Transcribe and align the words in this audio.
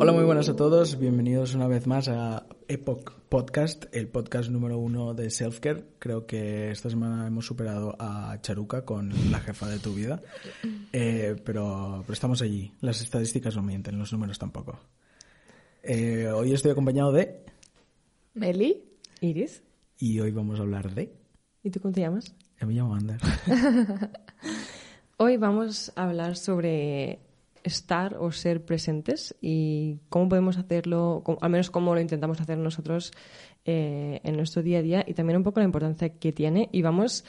Hola, 0.00 0.12
muy 0.12 0.24
buenas 0.24 0.50
a 0.50 0.56
todos. 0.56 0.98
Bienvenidos 0.98 1.54
una 1.54 1.66
vez 1.66 1.86
más 1.86 2.08
a 2.08 2.46
Epoch 2.68 3.12
Podcast, 3.30 3.86
el 3.92 4.08
podcast 4.08 4.50
número 4.50 4.78
uno 4.78 5.14
de 5.14 5.30
Selfcare. 5.30 5.86
Creo 5.98 6.26
que 6.26 6.70
esta 6.70 6.90
semana 6.90 7.26
hemos 7.26 7.46
superado 7.46 7.96
a 7.98 8.38
Charuca 8.42 8.84
con 8.84 9.10
la 9.30 9.40
jefa 9.40 9.70
de 9.70 9.78
tu 9.78 9.94
vida. 9.94 10.20
Eh, 10.92 11.36
pero, 11.44 12.02
pero 12.02 12.12
estamos 12.12 12.42
allí. 12.42 12.74
Las 12.82 13.00
estadísticas 13.00 13.56
no 13.56 13.62
mienten, 13.62 13.98
los 13.98 14.12
números 14.12 14.38
tampoco. 14.38 14.78
Eh, 15.82 16.28
hoy 16.28 16.52
estoy 16.52 16.72
acompañado 16.72 17.10
de... 17.12 17.42
Meli. 18.34 18.84
Iris. 19.22 19.62
Y 19.98 20.20
hoy 20.20 20.30
vamos 20.30 20.60
a 20.60 20.62
hablar 20.62 20.94
de... 20.94 21.16
¿Y 21.62 21.70
tú 21.70 21.80
cómo 21.80 21.94
te 21.94 22.02
llamas? 22.02 22.34
Yo 22.60 22.66
me 22.66 22.74
llamo 22.74 22.94
Ander. 22.94 23.18
Hoy 25.20 25.36
vamos 25.36 25.90
a 25.96 26.04
hablar 26.04 26.36
sobre 26.36 27.18
estar 27.64 28.16
o 28.20 28.30
ser 28.30 28.64
presentes 28.64 29.34
y 29.40 29.98
cómo 30.10 30.28
podemos 30.28 30.58
hacerlo, 30.58 31.24
al 31.40 31.50
menos 31.50 31.72
cómo 31.72 31.92
lo 31.92 32.00
intentamos 32.00 32.40
hacer 32.40 32.56
nosotros 32.56 33.10
eh, 33.64 34.20
en 34.22 34.36
nuestro 34.36 34.62
día 34.62 34.78
a 34.78 34.82
día 34.82 35.04
y 35.04 35.14
también 35.14 35.38
un 35.38 35.42
poco 35.42 35.58
la 35.58 35.66
importancia 35.66 36.10
que 36.10 36.32
tiene. 36.32 36.68
Y 36.70 36.82
vamos 36.82 37.24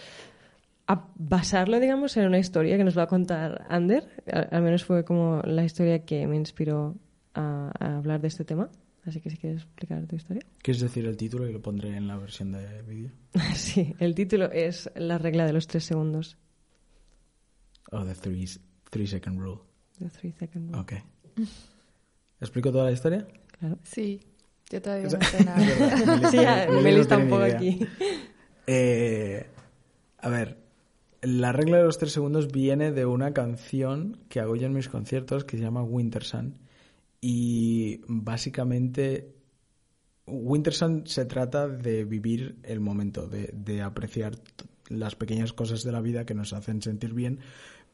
a 0.85 1.07
basarlo, 1.15 1.79
digamos, 1.79 2.15
en 2.17 2.27
una 2.27 2.38
historia 2.38 2.77
que 2.77 2.84
nos 2.84 2.95
va 2.95 3.03
a 3.03 3.07
contar 3.07 3.65
Ander. 3.70 4.07
Al, 4.31 4.49
al 4.51 4.62
menos 4.62 4.85
fue 4.85 5.03
como 5.03 5.41
la 5.43 5.63
historia 5.63 6.05
que 6.05 6.27
me 6.27 6.35
inspiró 6.35 6.95
a, 7.34 7.71
a 7.79 7.98
hablar 7.98 8.21
de 8.21 8.27
este 8.27 8.45
tema. 8.45 8.70
Así 9.03 9.20
que 9.20 9.31
si 9.31 9.37
quieres 9.37 9.63
explicar 9.63 10.05
tu 10.05 10.15
historia. 10.15 10.43
¿Quieres 10.62 10.84
decir 10.84 11.07
el 11.07 11.17
título 11.17 11.49
y 11.49 11.53
lo 11.53 11.59
pondré 11.59 11.98
en 11.98 12.07
la 12.07 12.17
versión 12.17 12.51
de 12.51 12.84
vídeo? 12.84 13.09
sí, 13.55 13.95
el 13.98 14.13
título 14.13 14.51
es 14.51 14.91
La 14.95 15.17
regla 15.17 15.48
de 15.48 15.53
los 15.53 15.65
tres 15.65 15.85
segundos. 15.85 16.37
O 17.91 18.03
The 18.05 18.16
Three, 18.16 18.45
three 18.89 19.07
Second 19.07 19.39
Rule. 19.39 19.59
The 19.99 20.09
three 20.09 20.31
second 20.31 20.70
rule. 20.71 20.79
Ok. 20.81 20.93
¿Explico 22.40 22.71
toda 22.71 22.85
la 22.85 22.91
historia? 22.91 23.27
Claro. 23.59 23.77
Sí, 23.84 24.21
yo 24.70 24.82
todavía 24.82 25.09
no 25.09 25.21
sé 25.21 25.43
nada. 25.43 25.57
Verdad, 25.57 26.32
Sí, 26.32 26.37
ya, 26.37 26.67
Meli 26.70 26.84
Meli 26.84 26.95
no 26.95 27.01
está 27.01 27.17
un 27.17 27.29
poco 27.29 27.45
idea. 27.48 27.55
aquí. 27.57 27.79
Eh, 28.67 29.45
a 30.20 30.29
ver, 30.29 30.57
la 31.21 31.51
regla 31.51 31.77
de 31.79 31.84
los 31.84 31.98
tres 31.98 32.12
segundos 32.13 32.51
viene 32.51 32.91
de 32.91 33.05
una 33.05 33.34
canción 33.34 34.20
que 34.29 34.40
hago 34.40 34.55
yo 34.55 34.67
en 34.67 34.73
mis 34.73 34.87
conciertos 34.90 35.43
que 35.43 35.57
se 35.57 35.63
llama 35.63 35.84
Winter 35.84 36.23
Sun. 36.23 36.55
Y 37.20 37.99
básicamente, 38.07 39.34
Winter 40.26 40.73
Sun 40.73 41.07
se 41.07 41.26
trata 41.26 41.67
de 41.67 42.05
vivir 42.05 42.57
el 42.63 42.79
momento, 42.79 43.27
de, 43.27 43.49
de 43.54 43.82
apreciar 43.82 44.35
las 44.87 45.15
pequeñas 45.15 45.51
cosas 45.51 45.84
de 45.84 45.91
la 45.91 45.99
vida 45.99 46.26
que 46.26 46.34
nos 46.34 46.54
hacen 46.54 46.82
sentir 46.82 47.13
bien. 47.13 47.40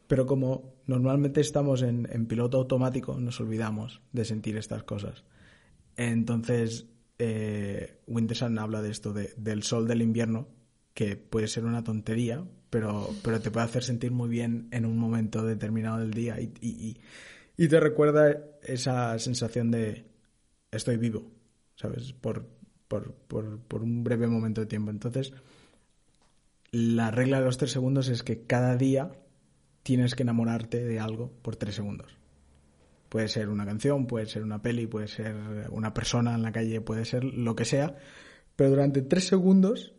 Pero 0.07 0.25
como 0.25 0.75
normalmente 0.85 1.41
estamos 1.41 1.81
en, 1.81 2.07
en 2.11 2.27
piloto 2.27 2.57
automático, 2.57 3.19
nos 3.19 3.39
olvidamos 3.39 4.01
de 4.11 4.25
sentir 4.25 4.57
estas 4.57 4.83
cosas. 4.83 5.23
Entonces, 5.97 6.87
eh, 7.19 8.01
Winter 8.07 8.37
Sun 8.37 8.59
habla 8.59 8.81
de 8.81 8.91
esto, 8.91 9.13
de- 9.13 9.33
del 9.37 9.63
sol 9.63 9.87
del 9.87 10.01
invierno, 10.01 10.47
que 10.93 11.15
puede 11.17 11.47
ser 11.47 11.65
una 11.65 11.83
tontería, 11.83 12.43
pero, 12.69 13.09
pero 13.23 13.39
te 13.41 13.51
puede 13.51 13.65
hacer 13.65 13.83
sentir 13.83 14.11
muy 14.11 14.29
bien 14.29 14.67
en 14.71 14.85
un 14.85 14.97
momento 14.97 15.43
determinado 15.45 15.99
del 15.99 16.13
día 16.13 16.39
y- 16.39 16.53
y- 16.61 16.97
y 17.57 17.67
te 17.67 17.79
recuerda 17.79 18.35
esa 18.63 19.17
sensación 19.19 19.71
de 19.71 20.05
estoy 20.71 20.97
vivo, 20.97 21.31
¿sabes? 21.75 22.13
Por, 22.13 22.45
por, 22.87 23.13
por, 23.13 23.59
por 23.59 23.81
un 23.83 24.03
breve 24.03 24.27
momento 24.27 24.61
de 24.61 24.67
tiempo. 24.67 24.91
Entonces, 24.91 25.33
la 26.71 27.11
regla 27.11 27.39
de 27.39 27.45
los 27.45 27.57
tres 27.57 27.71
segundos 27.71 28.09
es 28.09 28.23
que 28.23 28.41
cada 28.43 28.75
día 28.75 29.11
tienes 29.86 30.16
que 30.16 30.23
enamorarte 30.23 30.83
de 30.83 31.00
algo 31.00 31.31
por 31.44 31.58
tres 31.58 31.75
segundos. 31.75 32.17
Puede 33.08 33.28
ser 33.28 33.50
una 33.50 33.67
canción, 33.67 34.08
puede 34.08 34.25
ser 34.25 34.41
una 34.41 34.59
peli, 34.59 34.88
puede 34.88 35.08
ser 35.08 35.36
una 35.69 35.94
persona 35.94 36.33
en 36.33 36.41
la 36.41 36.52
calle, 36.52 36.81
puede 36.81 37.05
ser 37.05 37.23
lo 37.23 37.56
que 37.56 37.66
sea, 37.66 37.95
pero 38.56 38.72
durante 38.72 39.03
tres 39.03 39.28
segundos 39.28 39.94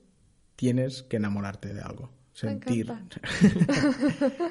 tienes 0.57 1.05
que 1.05 1.19
enamorarte 1.19 1.73
de 1.73 1.83
algo, 1.83 2.11
Me 2.43 2.51
sentir. 2.51 2.91
encanta. 2.91 3.21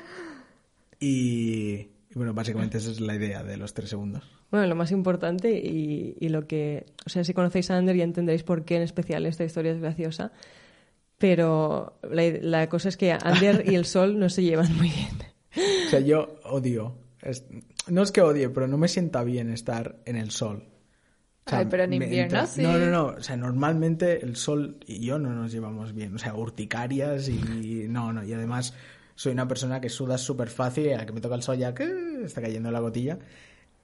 y, 1.01 1.73
y 1.73 1.89
bueno, 2.15 2.33
básicamente 2.33 2.77
esa 2.77 2.91
es 2.91 3.01
la 3.01 3.15
idea 3.15 3.43
de 3.43 3.57
los 3.57 3.73
tres 3.73 3.89
segundos. 3.89 4.23
Bueno, 4.51 4.67
lo 4.67 4.75
más 4.75 4.91
importante 4.91 5.51
y, 5.51 6.15
y 6.17 6.29
lo 6.29 6.47
que... 6.47 6.85
O 7.05 7.09
sea, 7.09 7.25
si 7.25 7.33
conocéis 7.33 7.71
a 7.71 7.77
Ander 7.77 7.97
ya 7.97 8.05
entenderéis 8.05 8.43
por 8.43 8.63
qué 8.63 8.77
en 8.77 8.83
especial 8.83 9.25
esta 9.25 9.43
historia 9.43 9.73
es 9.73 9.81
graciosa. 9.81 10.31
Pero 11.17 11.97
la, 12.09 12.23
la 12.41 12.69
cosa 12.69 12.89
es 12.89 12.97
que 12.97 13.11
Ander 13.13 13.63
y 13.69 13.75
el 13.75 13.85
sol 13.85 14.19
no 14.19 14.29
se 14.29 14.43
llevan 14.43 14.75
muy 14.75 14.89
bien. 14.89 15.15
O 15.87 15.89
sea, 15.89 15.99
yo 16.01 16.39
odio. 16.43 16.95
es- 17.21 17.45
no 17.87 18.01
es 18.01 18.11
que 18.11 18.21
odie, 18.21 18.49
pero 18.49 18.67
no 18.67 18.77
me 18.77 18.87
sienta 18.87 19.23
bien 19.23 19.49
estar 19.51 19.97
en 20.05 20.15
el 20.17 20.31
sol. 20.31 20.63
O 21.45 21.49
sea, 21.49 21.59
Ay, 21.59 21.67
pero 21.69 21.83
en 21.83 21.93
invierno 21.93 22.23
entra- 22.39 22.47
sí. 22.47 22.61
No, 22.63 22.77
no, 22.77 22.87
no. 22.87 23.05
O 23.17 23.21
sea, 23.21 23.37
normalmente 23.37 24.25
el 24.25 24.35
sol 24.35 24.77
y 24.87 25.05
yo 25.05 25.19
no 25.19 25.29
nos 25.29 25.51
llevamos 25.51 25.93
bien. 25.93 26.15
O 26.15 26.17
sea, 26.17 26.33
urticarias 26.35 27.29
y. 27.29 27.85
No, 27.87 28.11
no. 28.11 28.23
Y 28.23 28.33
además 28.33 28.73
soy 29.13 29.31
una 29.33 29.47
persona 29.47 29.79
que 29.79 29.89
suda 29.89 30.17
súper 30.17 30.49
fácil 30.49 30.87
y 30.87 30.91
a 30.93 30.97
la 30.97 31.05
que 31.05 31.13
me 31.13 31.21
toca 31.21 31.35
el 31.35 31.43
sol 31.43 31.57
ya 31.57 31.73
que 31.75 32.23
está 32.25 32.41
cayendo 32.41 32.71
la 32.71 32.79
gotilla. 32.79 33.19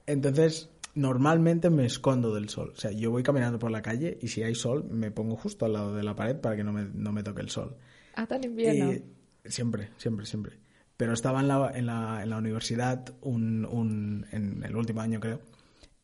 Entonces, 0.06 0.68
normalmente 0.94 1.70
me 1.70 1.84
escondo 1.86 2.34
del 2.34 2.48
sol. 2.48 2.72
O 2.74 2.78
sea, 2.78 2.90
yo 2.92 3.10
voy 3.10 3.22
caminando 3.22 3.58
por 3.58 3.70
la 3.70 3.82
calle 3.82 4.18
y 4.20 4.28
si 4.28 4.42
hay 4.42 4.54
sol, 4.54 4.84
me 4.90 5.10
pongo 5.10 5.36
justo 5.36 5.64
al 5.66 5.72
lado 5.74 5.94
de 5.94 6.02
la 6.02 6.14
pared 6.16 6.36
para 6.36 6.56
que 6.56 6.64
no 6.64 6.72
me, 6.72 6.84
no 6.92 7.12
me 7.12 7.22
toque 7.22 7.40
el 7.42 7.50
sol. 7.50 7.76
Hasta 8.14 8.36
en 8.36 8.44
invierno. 8.44 8.92
Y 8.92 9.02
siempre, 9.50 9.90
siempre, 9.96 10.26
siempre. 10.26 10.58
Pero 10.96 11.14
estaba 11.14 11.40
en 11.40 11.48
la, 11.48 11.72
en 11.74 11.86
la, 11.86 12.22
en 12.22 12.30
la 12.30 12.38
universidad 12.38 13.14
un, 13.22 13.64
un- 13.64 14.26
en 14.32 14.62
el 14.62 14.76
último 14.76 15.00
año, 15.00 15.18
creo, 15.20 15.40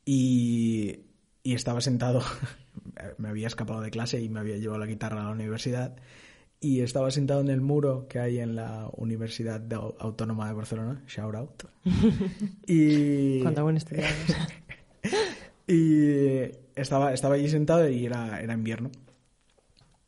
y, 0.04 1.00
y 1.42 1.54
estaba 1.54 1.80
sentado, 1.80 2.22
me 3.18 3.28
había 3.28 3.46
escapado 3.46 3.80
de 3.80 3.90
clase 3.90 4.20
y 4.20 4.28
me 4.28 4.40
había 4.40 4.56
llevado 4.56 4.80
la 4.80 4.86
guitarra 4.86 5.20
a 5.20 5.24
la 5.24 5.30
universidad, 5.30 5.96
y 6.60 6.80
estaba 6.80 7.10
sentado 7.12 7.40
en 7.42 7.50
el 7.50 7.60
muro 7.60 8.08
que 8.08 8.18
hay 8.18 8.40
en 8.40 8.56
la 8.56 8.88
Universidad 8.96 9.62
Autónoma 10.00 10.48
de 10.48 10.54
Barcelona, 10.54 11.04
shout 11.06 11.34
out. 11.36 11.62
y, 12.66 13.40
Cuánta 13.42 13.62
buena 13.62 13.78
estudiante. 13.78 14.34
y 15.66 16.50
estaba, 16.74 17.12
estaba 17.12 17.34
allí 17.34 17.48
sentado 17.48 17.88
y 17.88 18.06
era, 18.06 18.40
era 18.40 18.54
invierno. 18.54 18.90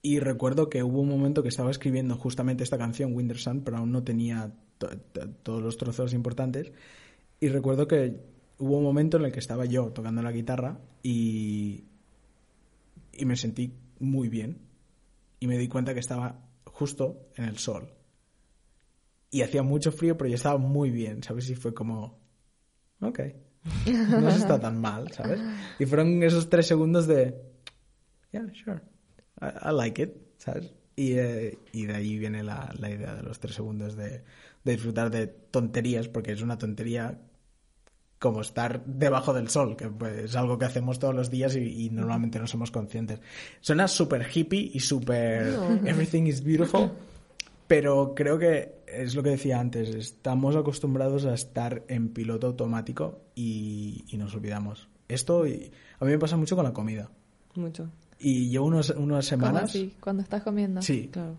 Y 0.02 0.18
recuerdo 0.20 0.70
que 0.70 0.82
hubo 0.82 1.00
un 1.00 1.08
momento 1.08 1.42
que 1.42 1.50
estaba 1.50 1.70
escribiendo 1.70 2.16
justamente 2.16 2.64
esta 2.64 2.78
canción, 2.78 3.14
Winter 3.14 3.36
Sun, 3.38 3.60
pero 3.62 3.76
aún 3.78 3.92
no 3.92 4.02
tenía 4.02 4.50
to- 4.78 4.88
to- 5.12 5.28
todos 5.42 5.62
los 5.62 5.76
trozos 5.76 6.14
importantes. 6.14 6.72
Y 7.40 7.48
recuerdo 7.48 7.88
que 7.88 8.20
hubo 8.58 8.78
un 8.78 8.84
momento 8.84 9.18
en 9.18 9.24
el 9.26 9.32
que 9.32 9.40
estaba 9.40 9.66
yo 9.66 9.88
tocando 9.92 10.22
la 10.22 10.32
guitarra 10.32 10.78
y, 11.02 11.84
y 13.12 13.24
me 13.24 13.36
sentí 13.36 13.72
muy 13.98 14.28
bien. 14.28 14.58
Y 15.40 15.46
me 15.46 15.58
di 15.58 15.68
cuenta 15.68 15.94
que 15.94 16.00
estaba 16.00 16.40
justo 16.66 17.28
en 17.36 17.44
el 17.46 17.58
sol. 17.58 17.90
Y 19.30 19.42
hacía 19.42 19.62
mucho 19.62 19.92
frío, 19.92 20.16
pero 20.16 20.28
yo 20.28 20.34
estaba 20.36 20.58
muy 20.58 20.90
bien, 20.90 21.22
¿sabes? 21.22 21.48
Y 21.50 21.54
fue 21.54 21.72
como, 21.74 22.18
ok, 23.02 23.20
no 23.84 24.30
se 24.30 24.38
está 24.38 24.58
tan 24.58 24.80
mal, 24.80 25.10
¿sabes? 25.12 25.40
Y 25.78 25.86
fueron 25.86 26.22
esos 26.22 26.48
tres 26.48 26.66
segundos 26.66 27.06
de, 27.06 27.34
yeah, 28.32 28.46
sure, 28.52 28.80
I, 29.40 29.68
I 29.68 29.72
like 29.74 30.02
it, 30.02 30.10
¿sabes? 30.38 30.72
Y, 30.96 31.12
eh, 31.12 31.58
y 31.72 31.86
de 31.86 31.94
ahí 31.94 32.18
viene 32.18 32.42
la, 32.42 32.74
la 32.78 32.90
idea 32.90 33.14
de 33.14 33.22
los 33.22 33.38
tres 33.40 33.54
segundos 33.54 33.96
de, 33.96 34.22
de 34.64 34.72
disfrutar 34.72 35.10
de 35.10 35.26
tonterías, 35.26 36.08
porque 36.08 36.32
es 36.32 36.42
una 36.42 36.58
tontería 36.58 37.18
como 38.18 38.42
estar 38.42 38.84
debajo 38.84 39.32
del 39.32 39.48
sol, 39.48 39.76
que 39.76 39.88
pues, 39.88 40.24
es 40.24 40.36
algo 40.36 40.58
que 40.58 40.66
hacemos 40.66 40.98
todos 40.98 41.14
los 41.14 41.30
días 41.30 41.56
y, 41.56 41.86
y 41.86 41.90
normalmente 41.90 42.38
no 42.38 42.46
somos 42.46 42.70
conscientes. 42.70 43.18
Suena 43.60 43.88
súper 43.88 44.26
hippie 44.30 44.70
y 44.74 44.80
súper 44.80 45.54
everything 45.86 46.24
is 46.24 46.44
beautiful, 46.44 46.90
pero 47.70 48.16
creo 48.16 48.36
que 48.36 48.82
es 48.88 49.14
lo 49.14 49.22
que 49.22 49.30
decía 49.30 49.60
antes, 49.60 49.94
estamos 49.94 50.56
acostumbrados 50.56 51.24
a 51.24 51.34
estar 51.34 51.84
en 51.86 52.08
piloto 52.08 52.48
automático 52.48 53.20
y, 53.36 54.04
y 54.08 54.16
nos 54.16 54.34
olvidamos. 54.34 54.88
Esto 55.06 55.46
y- 55.46 55.70
a 56.00 56.04
mí 56.04 56.10
me 56.10 56.18
pasa 56.18 56.36
mucho 56.36 56.56
con 56.56 56.64
la 56.64 56.72
comida. 56.72 57.08
Mucho. 57.54 57.88
Y 58.18 58.48
llevo 58.48 58.66
unos, 58.66 58.90
unas 58.90 59.30
¿Cómo 59.30 59.44
semanas... 59.46 59.62
así? 59.70 59.94
Cuando 60.00 60.20
estás 60.24 60.42
comiendo. 60.42 60.82
Sí, 60.82 61.10
Claro. 61.12 61.36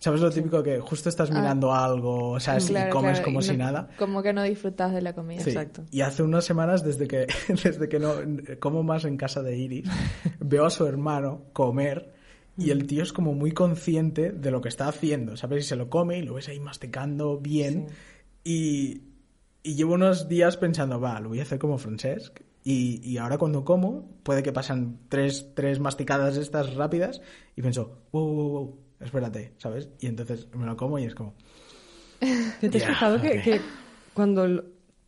¿Sabes 0.00 0.20
lo 0.22 0.30
típico 0.30 0.60
que 0.62 0.80
justo 0.80 1.08
estás 1.08 1.30
mirando 1.30 1.72
algo, 1.72 2.30
o 2.30 2.40
sea, 2.40 2.56
Claro, 2.58 2.90
comes 2.90 3.12
claro, 3.18 3.24
como 3.26 3.40
y 3.40 3.42
si 3.44 3.56
nada? 3.56 3.90
Como 3.96 4.22
que 4.24 4.32
no 4.32 4.42
disfrutas 4.42 4.92
de 4.92 5.02
la 5.02 5.12
comida. 5.12 5.40
Sí. 5.42 5.50
Exacto. 5.50 5.84
Y 5.92 6.00
hace 6.00 6.24
unas 6.24 6.44
semanas, 6.44 6.82
desde 6.82 7.06
que, 7.06 7.26
desde 7.62 7.88
que 7.88 8.00
no 8.00 8.14
como 8.58 8.82
más 8.82 9.04
en 9.04 9.16
casa 9.16 9.40
de 9.42 9.56
Iris, 9.56 9.88
veo 10.40 10.64
a 10.64 10.70
su 10.70 10.84
hermano 10.86 11.42
comer 11.52 12.12
y 12.60 12.70
el 12.70 12.86
tío 12.86 13.02
es 13.02 13.12
como 13.12 13.34
muy 13.34 13.52
consciente 13.52 14.30
de 14.32 14.50
lo 14.50 14.60
que 14.60 14.68
está 14.68 14.86
haciendo, 14.88 15.36
¿sabes? 15.36 15.64
Y 15.64 15.68
se 15.68 15.76
lo 15.76 15.88
come 15.90 16.18
y 16.18 16.22
lo 16.22 16.34
ves 16.34 16.48
ahí 16.48 16.60
masticando 16.60 17.38
bien. 17.38 17.86
Y, 18.44 19.02
y 19.62 19.74
llevo 19.74 19.94
unos 19.94 20.28
días 20.28 20.56
pensando, 20.56 21.00
va, 21.00 21.18
lo 21.20 21.30
voy 21.30 21.40
a 21.40 21.42
hacer 21.42 21.58
como 21.58 21.78
Francesc. 21.78 22.40
Y, 22.62 23.00
y 23.08 23.16
ahora 23.18 23.38
cuando 23.38 23.64
como, 23.64 24.06
puede 24.22 24.42
que 24.42 24.52
pasan 24.52 24.98
tres, 25.08 25.48
tres 25.54 25.80
masticadas 25.80 26.36
estas 26.36 26.74
rápidas 26.74 27.22
y 27.56 27.62
pienso, 27.62 28.02
wow, 28.12 28.24
wow, 28.26 28.48
wow, 28.50 28.78
espérate, 29.00 29.54
¿sabes? 29.58 29.88
Y 29.98 30.06
entonces 30.06 30.46
me 30.54 30.66
lo 30.66 30.76
como 30.76 30.98
y 30.98 31.04
es 31.04 31.14
como, 31.14 31.34
¿Te, 32.60 32.68
te 32.68 32.78
has 32.78 32.84
fijado 32.84 33.20
que, 33.20 33.38
ok. 33.38 33.44
que 33.44 33.60
cuando 34.12 34.46
lo- 34.46 34.64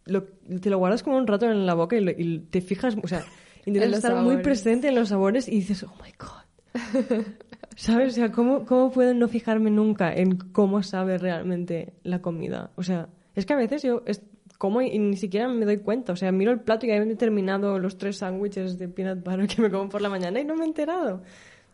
lo- 0.07 0.25
te 0.61 0.71
lo 0.71 0.79
guardas 0.79 1.03
como 1.03 1.19
un 1.19 1.27
rato 1.27 1.45
en 1.51 1.67
la 1.67 1.75
boca 1.75 1.97
y, 1.97 2.01
lo- 2.01 2.11
y 2.11 2.39
te 2.51 2.63
fijas, 2.63 2.97
o 3.03 3.07
sea, 3.09 3.23
intentas 3.67 3.99
estar 3.99 4.13
muy 4.15 4.21
sabores. 4.23 4.45
presente 4.45 4.89
en 4.89 4.95
los 4.95 5.11
sabores 5.11 5.47
y 5.49 5.53
dices, 5.57 5.83
oh 5.85 5.93
my 6.03 6.11
god. 6.19 6.42
¿Sabes? 7.77 8.13
O 8.13 8.15
sea, 8.17 8.33
¿cómo, 8.33 8.65
¿cómo 8.67 8.91
puedo 8.91 9.15
no 9.15 9.29
fijarme 9.29 9.71
nunca 9.71 10.13
en 10.15 10.37
cómo 10.37 10.83
sabe 10.83 11.19
realmente 11.19 11.95
la 12.03 12.21
comida? 12.21 12.71
O 12.77 12.83
sea, 12.83 13.09
es 13.35 13.47
que 13.47 13.55
a 13.55 13.57
veces 13.57 13.83
yo 13.83 14.03
es- 14.07 14.23
como 14.59 14.81
y, 14.81 14.97
ni 14.99 15.17
siquiera 15.17 15.49
me 15.49 15.65
doy 15.65 15.79
cuenta. 15.79 16.13
O 16.13 16.17
sea, 16.17 16.31
miro 16.31 16.53
el 16.53 16.61
plato 16.61 16.87
y 16.87 16.91
ya 16.91 16.97
he 16.97 17.17
terminado 17.17 17.79
los 17.81 17.99
tres 17.99 18.19
sándwiches 18.19 18.79
de 18.79 18.89
peanut 18.89 19.25
butter 19.25 19.49
que 19.49 19.61
me 19.63 19.71
como 19.71 19.89
por 19.89 20.01
la 20.03 20.09
mañana 20.09 20.39
y 20.41 20.45
no 20.45 20.55
me 20.55 20.63
he 20.65 20.69
enterado. 20.69 21.23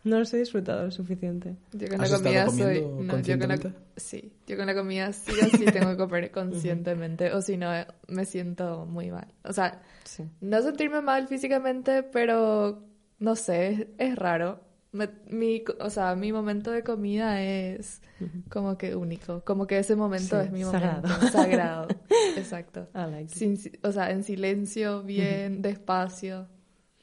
No 0.05 0.17
los 0.17 0.33
he 0.33 0.37
disfrutado 0.37 0.85
lo 0.85 0.91
suficiente. 0.91 1.55
Yo 1.73 1.87
con 1.89 2.01
¿Has 2.01 2.09
la 2.11 2.17
comida 2.17 2.49
soy. 2.49 2.81
No, 2.81 3.19
yo 3.19 3.37
con 3.37 3.49
la, 3.49 3.59
sí, 3.97 4.31
yo 4.47 4.55
con 4.57 4.65
la 4.65 4.73
comida 4.73 5.11
sí 5.11 5.33
o 5.33 5.57
sí 5.57 5.65
tengo 5.65 5.89
que 5.91 5.97
comer 5.97 6.31
conscientemente, 6.31 7.33
o 7.33 7.41
si 7.41 7.57
no, 7.57 7.69
me 8.07 8.23
siento 8.25 8.85
muy 8.85 9.11
mal. 9.11 9.27
O 9.43 9.51
sea, 9.53 9.81
Sí. 10.05 10.23
no 10.41 10.61
sentirme 10.61 11.01
mal 11.01 11.27
físicamente, 11.27 12.01
pero 12.01 12.81
no 13.19 13.35
sé, 13.35 13.89
es 13.97 14.15
raro. 14.15 14.61
Me- 14.91 15.09
mi, 15.29 15.63
o 15.79 15.89
sea, 15.91 16.15
mi 16.15 16.31
momento 16.33 16.71
de 16.71 16.83
comida 16.83 17.41
es 17.43 18.01
como 18.49 18.77
que 18.77 18.95
único, 18.95 19.43
como 19.45 19.67
que 19.67 19.77
ese 19.77 19.95
momento 19.95 20.39
Sí, 20.39 20.45
es 20.47 20.51
mi 20.51 20.63
sagrado. 20.63 21.03
momento 21.07 21.27
sagrado. 21.27 21.87
Exacto. 22.37 22.87
I 22.95 23.11
like. 23.11 23.29
Sin 23.35 23.57
si- 23.57 23.71
o 23.83 23.91
sea, 23.91 24.09
en 24.11 24.23
silencio, 24.23 25.03
bien, 25.03 25.61
despacio. 25.61 26.47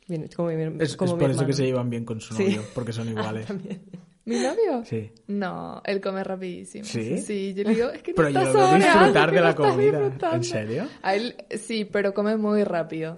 Bien, 0.09 0.25
es 0.25 0.35
como 0.35 0.49
mi, 0.51 0.83
Es, 0.83 0.97
como 0.97 1.13
es 1.13 1.15
mi 1.17 1.21
por 1.21 1.31
eso 1.31 1.47
que 1.47 1.53
se 1.53 1.65
llevan 1.65 1.89
bien 1.91 2.05
con 2.05 2.21
su 2.21 2.35
Sí. 2.35 2.45
novio, 2.45 2.63
porque 2.75 2.93
son 2.93 3.09
iguales. 3.09 3.47
¿Mi 4.25 4.35
novio? 4.41 4.85
Sí. 4.85 5.13
No, 5.29 5.81
él 5.85 6.01
come 6.01 6.25
rapidísimo. 6.25 6.85
¿Sí? 6.85 7.19
Sí, 7.19 7.55
yo 7.55 7.63
le 7.63 7.75
digo, 7.75 7.91
es 7.91 8.03
que 8.03 8.11
no 8.11 8.17
Pero 8.17 8.29
yo 8.31 8.41
lo 8.45 8.53
veo 8.53 8.75
disfrutar 8.75 9.31
de 9.31 9.41
la 9.41 9.55
comida. 9.55 10.13
¿En 10.33 10.43
serio? 10.43 10.89
A 11.03 11.15
él 11.15 11.37
sí, 11.57 11.85
pero 11.85 12.13
come 12.13 12.37
muy 12.37 12.65
rápido. 12.65 13.17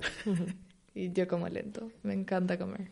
y 0.94 1.10
yo 1.12 1.26
como 1.26 1.48
lento. 1.48 1.90
Me 2.02 2.12
encanta 2.12 2.58
comer. 2.58 2.90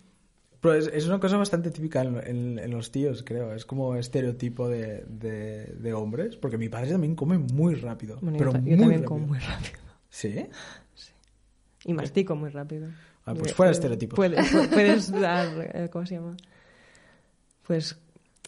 Pero 0.67 0.79
es, 0.79 0.87
es 0.93 1.07
una 1.07 1.21
cosa 1.21 1.37
bastante 1.37 1.71
típica 1.71 2.03
en, 2.03 2.17
en- 2.27 2.59
en 2.59 2.71
los 2.71 2.91
tíos, 2.91 3.23
creo. 3.25 3.53
Es 3.55 3.65
como 3.65 3.95
estereotipo 3.97 4.69
de, 4.69 5.05
de- 5.09 5.67
de 5.67 5.93
hombres. 5.95 6.37
Porque 6.37 6.59
mi 6.59 6.69
padre 6.69 6.91
también 6.93 7.15
come 7.15 7.39
muy 7.39 7.75
rápido. 7.75 8.19
Bueno, 8.21 8.39
pero 8.39 8.53
yo, 8.53 8.59
muy 8.61 8.71
también 8.71 8.91
rápido. 8.91 9.05
como 9.09 9.27
muy 9.27 9.39
rápido. 9.39 9.79
¿Sí? 10.11 10.47
Y 11.85 11.93
mastico 11.95 12.35
muy 12.35 12.51
rápido. 12.51 12.89
Ah, 13.25 13.35
pues 13.35 13.55
fuera 13.55 13.73
estereotipos. 13.73 14.17
Puedes, 14.17 14.39
pu- 14.53 14.69
puedes 14.69 15.11
dar, 15.11 15.49
eh, 15.75 15.89
¿cómo 15.91 16.07
se 16.07 16.15
llama? 16.15 16.37
Pues, 17.67 17.99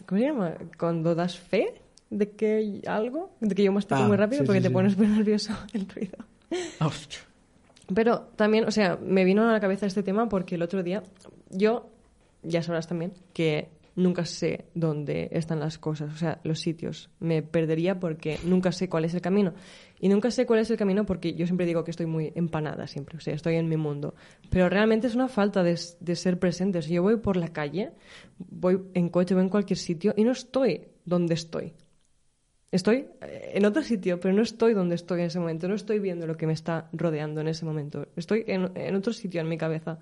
¿cómo 0.05 0.19
se 0.19 0.27
llama? 0.27 0.53
Cuando 0.77 1.15
das 1.15 1.37
fe 1.37 1.73
de 2.09 2.31
que 2.31 2.53
hay 2.55 2.81
algo, 2.87 3.35
de 3.39 3.53
que 3.55 3.63
yo 3.63 3.71
mastico 3.71 4.01
Ah, 4.01 4.07
muy 4.07 4.17
rápido 4.17 4.41
sí, 4.41 4.45
porque 4.47 4.59
sí, 4.59 4.63
te 4.63 4.69
sí. 4.69 4.73
pones 4.73 4.97
muy 4.97 5.07
nervioso 5.07 5.53
el 5.73 5.87
ruido. 5.89 6.17
Hostia. 6.79 7.19
Pero 7.93 8.21
también, 8.35 8.65
o 8.65 8.71
sea, 8.71 8.97
me 9.01 9.23
vino 9.25 9.47
a 9.47 9.51
la 9.51 9.59
cabeza 9.59 9.85
este 9.85 10.03
tema 10.03 10.29
porque 10.29 10.55
el 10.55 10.61
otro 10.61 10.83
día, 10.83 11.03
yo, 11.49 11.89
ya 12.43 12.61
sabrás 12.61 12.87
también, 12.87 13.13
que 13.33 13.69
nunca 13.95 14.25
sé 14.25 14.65
dónde 14.73 15.29
están 15.31 15.59
las 15.59 15.77
cosas, 15.77 16.13
o 16.13 16.17
sea, 16.17 16.39
los 16.43 16.59
sitios. 16.59 17.09
Me 17.19 17.41
perdería 17.41 17.99
porque 17.99 18.39
nunca 18.43 18.71
sé 18.71 18.87
cuál 18.89 19.05
es 19.05 19.13
el 19.13 19.21
camino. 19.21 19.53
Y 19.99 20.07
nunca 20.07 20.31
sé 20.31 20.45
cuál 20.45 20.59
es 20.59 20.71
el 20.71 20.77
camino 20.77 21.05
porque 21.05 21.33
yo 21.33 21.45
siempre 21.45 21.65
digo 21.65 21.83
que 21.83 21.91
estoy 21.91 22.05
muy 22.05 22.31
empanada 22.35 22.87
siempre, 22.87 23.17
o 23.17 23.19
sea, 23.19 23.33
estoy 23.33 23.55
en 23.55 23.67
mi 23.67 23.77
mundo. 23.77 24.15
Pero 24.49 24.69
realmente 24.69 25.07
es 25.07 25.15
una 25.15 25.27
falta 25.27 25.63
de, 25.63 25.77
de 25.99 26.15
ser 26.15 26.39
presente. 26.39 26.81
Sea, 26.81 26.95
yo 26.95 27.03
voy 27.03 27.17
por 27.17 27.35
la 27.35 27.49
calle, 27.49 27.91
voy 28.37 28.79
en 28.93 29.09
coche, 29.09 29.33
voy 29.33 29.43
en 29.43 29.49
cualquier 29.49 29.77
sitio 29.77 30.13
y 30.15 30.23
no 30.23 30.31
estoy 30.31 30.87
donde 31.05 31.33
estoy. 31.33 31.73
Estoy 32.71 33.07
eh, 33.21 33.51
en 33.55 33.65
otro 33.65 33.81
sitio, 33.81 34.19
pero 34.19 34.33
no 34.33 34.43
estoy 34.43 34.73
donde 34.73 34.95
estoy 34.95 35.21
en 35.21 35.27
ese 35.27 35.39
momento. 35.39 35.67
No 35.67 35.75
estoy 35.75 35.99
viendo 35.99 36.27
lo 36.27 36.37
que 36.37 36.45
me 36.45 36.53
está 36.53 36.87
rodeando 36.93 37.41
en 37.41 37.47
ese 37.47 37.65
momento. 37.65 38.07
Estoy 38.15 38.43
en, 38.47 38.71
en 38.75 38.95
otro 38.95 39.11
sitio 39.11 39.41
en 39.41 39.49
mi 39.49 39.57
cabeza. 39.57 39.99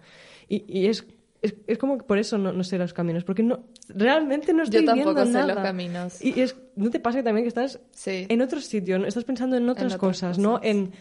Y, 0.50 0.66
y 0.68 0.88
es, 0.88 1.08
es, 1.48 1.56
es 1.68 1.78
como 1.78 1.98
que 1.98 2.04
por 2.06 2.18
eso 2.18 2.38
no, 2.38 2.54
no 2.54 2.64
sé 2.64 2.78
los 2.78 2.94
caminos, 2.94 3.24
porque 3.24 3.44
no 3.44 3.66
realmente 3.90 4.54
no 4.54 4.64
estoy 4.64 4.82
Yo 4.82 4.86
tampoco 4.86 5.14
viendo 5.16 5.32
sé 5.32 5.38
nada. 5.40 5.54
los 5.56 5.64
caminos. 5.64 6.22
Y 6.24 6.40
es, 6.42 6.56
¿no 6.76 6.90
te 6.90 7.00
pasa 7.00 7.24
también 7.24 7.44
que 7.44 7.50
estás 7.50 7.80
Sí. 7.92 8.26
en 8.30 8.42
otro 8.42 8.60
sitio? 8.62 8.98
Estás 9.06 9.24
pensando 9.24 9.56
en 9.58 9.68
otras, 9.70 9.86
otras 9.96 10.00
cosas, 10.00 10.38
no 10.40 10.60
en... 10.64 10.92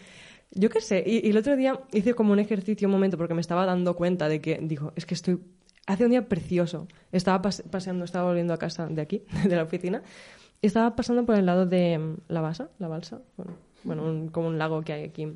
Yo 0.52 0.70
qué 0.70 0.81
sé, 0.81 1.02
y, 1.04 1.26
y 1.26 1.31
el 1.31 1.37
otro 1.37 1.56
día 1.56 1.81
hice 1.93 2.14
como 2.14 2.32
un 2.32 2.38
ejercicio 2.38 2.87
un 2.88 2.93
momento 2.93 3.16
porque 3.19 3.34
me 3.34 3.40
estaba 3.40 3.66
dando 3.66 3.94
cuenta 3.96 4.28
de 4.28 4.40
que, 4.40 4.58
digo, 4.62 4.93
es 4.96 5.04
que 5.04 5.14
estoy... 5.14 5.38
Hace 5.88 6.04
un 6.04 6.10
día 6.10 6.28
precioso. 6.28 6.88
Estaba 7.12 7.40
pas- 7.43 7.62
paseando, 7.64 8.04
estaba 8.04 8.26
volviendo 8.26 8.54
a 8.54 8.58
casa 8.58 8.87
de 8.87 9.00
aquí, 9.02 9.22
de 9.48 9.54
la 9.56 9.64
oficina, 9.64 10.02
y 10.62 10.66
estaba 10.69 10.96
pasando 10.96 11.25
por 11.26 11.34
el 11.37 11.46
lado 11.46 11.66
de 11.66 11.98
mm, 11.98 12.16
la 12.28 12.40
Basa, 12.40 12.70
la 12.78 12.88
Balsa, 12.88 13.20
bueno, 13.37 13.52
bueno 13.84 14.04
un- 14.04 14.28
como 14.28 14.48
un 14.48 14.58
lago 14.58 14.82
que 14.82 14.93
hay 14.94 15.04
aquí 15.04 15.28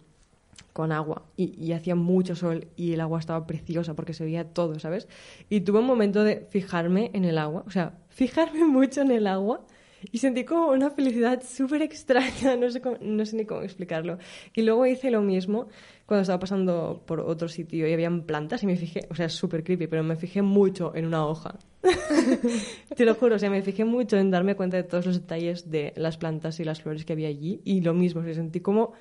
con 0.73 0.93
agua 0.93 1.25
y, 1.37 1.73
hacía 1.73 1.95
mucho 1.95 2.35
sol 2.37 2.69
y 2.77 2.93
el 2.93 3.01
agua 3.01 3.19
estaba 3.19 3.47
preciosa 3.47 3.95
porque 3.95 4.15
se 4.15 4.25
veía 4.25 4.45
todo, 4.45 4.79
¿sabes? 4.79 5.09
Y 5.49 5.61
tuve 5.61 5.81
un 5.81 5.87
momento 5.87 6.25
de 6.25 6.47
fijarme 6.51 7.11
en 7.15 7.25
el 7.25 7.39
agua, 7.39 7.65
o 7.67 7.71
sea, 7.71 7.99
fijarme 8.09 8.65
mucho 8.65 9.03
en 9.03 9.11
el 9.11 9.27
agua 9.27 9.65
y 10.13 10.19
sentí 10.19 10.45
como 10.45 10.69
una 10.69 10.91
felicidad 10.91 11.43
súper 11.43 11.83
extraña, 11.83 12.57
no 12.59 12.71
sé, 12.71 12.81
cómo- 12.81 12.97
no 13.01 13.25
sé 13.27 13.37
ni 13.37 13.45
cómo 13.45 13.63
explicarlo. 13.63 14.19
Y 14.55 14.63
luego 14.63 14.87
hice 14.87 15.11
lo 15.11 15.21
mismo 15.21 15.69
cuando 16.07 16.23
estaba 16.23 16.41
pasando 16.41 17.03
por 17.07 17.21
otro 17.21 17.49
sitio 17.49 17.87
y 17.87 17.93
habían 17.93 18.23
plantas 18.23 18.63
y 18.63 18.67
me 18.67 18.77
fijé, 18.77 19.07
o 19.11 19.15
sea, 19.15 19.27
es 19.27 19.33
súper 19.35 19.63
creepy, 19.63 19.87
pero 19.87 20.03
me 20.03 20.17
fijé 20.17 20.43
mucho 20.43 20.95
en 20.95 21.07
una 21.07 21.27
hoja. 21.27 21.59
Te 22.97 23.05
lo 23.05 23.15
juro, 23.15 23.37
o 23.37 23.39
sea, 23.39 23.51
me 23.51 23.63
fijé 23.63 23.85
mucho 23.85 24.17
en 24.17 24.31
darme 24.31 24.57
cuenta 24.57 24.77
de 24.77 24.83
todos 24.83 25.07
los 25.07 25.21
detalles 25.21 25.71
de 25.71 25.93
las 25.97 26.17
plantas 26.17 26.61
y 26.61 26.65
las 26.65 26.83
flores 26.83 27.05
que 27.05 27.13
había 27.13 27.29
allí 27.29 27.61
y 27.65 27.81
lo 27.81 27.95
mismo, 27.95 28.23
o 28.23 28.35
sentí 28.35 28.61
como 28.61 28.93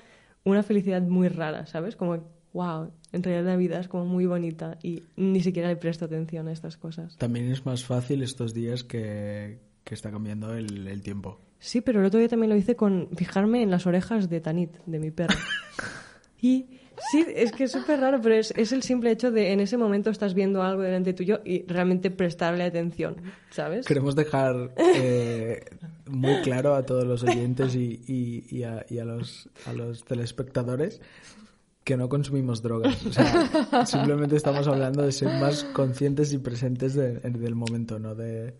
una 0.44 0.62
felicidad 0.62 1.02
muy 1.02 1.28
rara, 1.28 1.66
¿sabes? 1.66 1.96
Como, 1.96 2.18
wow, 2.52 2.90
en 3.12 3.22
realidad 3.22 3.50
la 3.52 3.56
vida 3.56 3.80
es 3.80 3.88
como 3.88 4.06
muy 4.06 4.26
bonita 4.26 4.78
y 4.82 5.02
ni 5.16 5.40
siquiera 5.40 5.68
le 5.68 5.76
presto 5.76 6.04
atención 6.04 6.48
a 6.48 6.52
estas 6.52 6.76
cosas. 6.76 7.16
También 7.16 7.50
es 7.50 7.66
más 7.66 7.84
fácil 7.84 8.22
estos 8.22 8.54
días 8.54 8.84
que, 8.84 9.58
que 9.84 9.94
está 9.94 10.10
cambiando 10.10 10.54
el, 10.54 10.86
el 10.86 11.02
tiempo. 11.02 11.40
Sí, 11.58 11.82
pero 11.82 12.00
el 12.00 12.06
otro 12.06 12.18
día 12.18 12.28
también 12.28 12.50
lo 12.50 12.56
hice 12.56 12.74
con 12.74 13.08
fijarme 13.14 13.62
en 13.62 13.70
las 13.70 13.86
orejas 13.86 14.30
de 14.30 14.40
Tanit, 14.40 14.76
de 14.86 14.98
mi 14.98 15.10
perro. 15.10 15.36
Y 16.42 16.79
sí, 17.10 17.24
es 17.34 17.52
que 17.52 17.64
es 17.64 17.72
súper 17.72 18.00
raro, 18.00 18.20
pero 18.22 18.34
es, 18.34 18.52
es 18.56 18.72
el 18.72 18.82
simple 18.82 19.10
hecho 19.10 19.30
de 19.30 19.52
en 19.52 19.60
ese 19.60 19.76
momento 19.76 20.10
estás 20.10 20.34
viendo 20.34 20.62
algo 20.62 20.82
delante 20.82 21.12
tuyo 21.14 21.40
y 21.44 21.64
realmente 21.66 22.10
prestarle 22.10 22.64
atención, 22.64 23.16
¿sabes? 23.50 23.86
Queremos 23.86 24.16
dejar 24.16 24.72
eh, 24.96 25.64
muy 26.06 26.36
claro 26.42 26.74
a 26.74 26.84
todos 26.84 27.04
los 27.06 27.22
oyentes 27.22 27.74
y, 27.74 28.00
y- 28.06 28.44
y 28.50 28.98
a, 28.98 29.04
los, 29.04 29.48
a 29.66 29.72
los 29.72 30.04
telespectadores 30.04 31.00
que 31.84 31.96
no 31.96 32.08
consumimos 32.08 32.62
drogas. 32.62 33.04
O 33.06 33.12
sea, 33.12 33.86
simplemente 33.86 34.36
estamos 34.36 34.68
hablando 34.68 35.02
de 35.02 35.12
ser 35.12 35.28
más 35.40 35.64
conscientes 35.64 36.32
y 36.32 36.38
presentes 36.38 36.94
de- 36.94 37.14
del 37.20 37.54
momento, 37.54 37.98
no 37.98 38.14
de, 38.14 38.54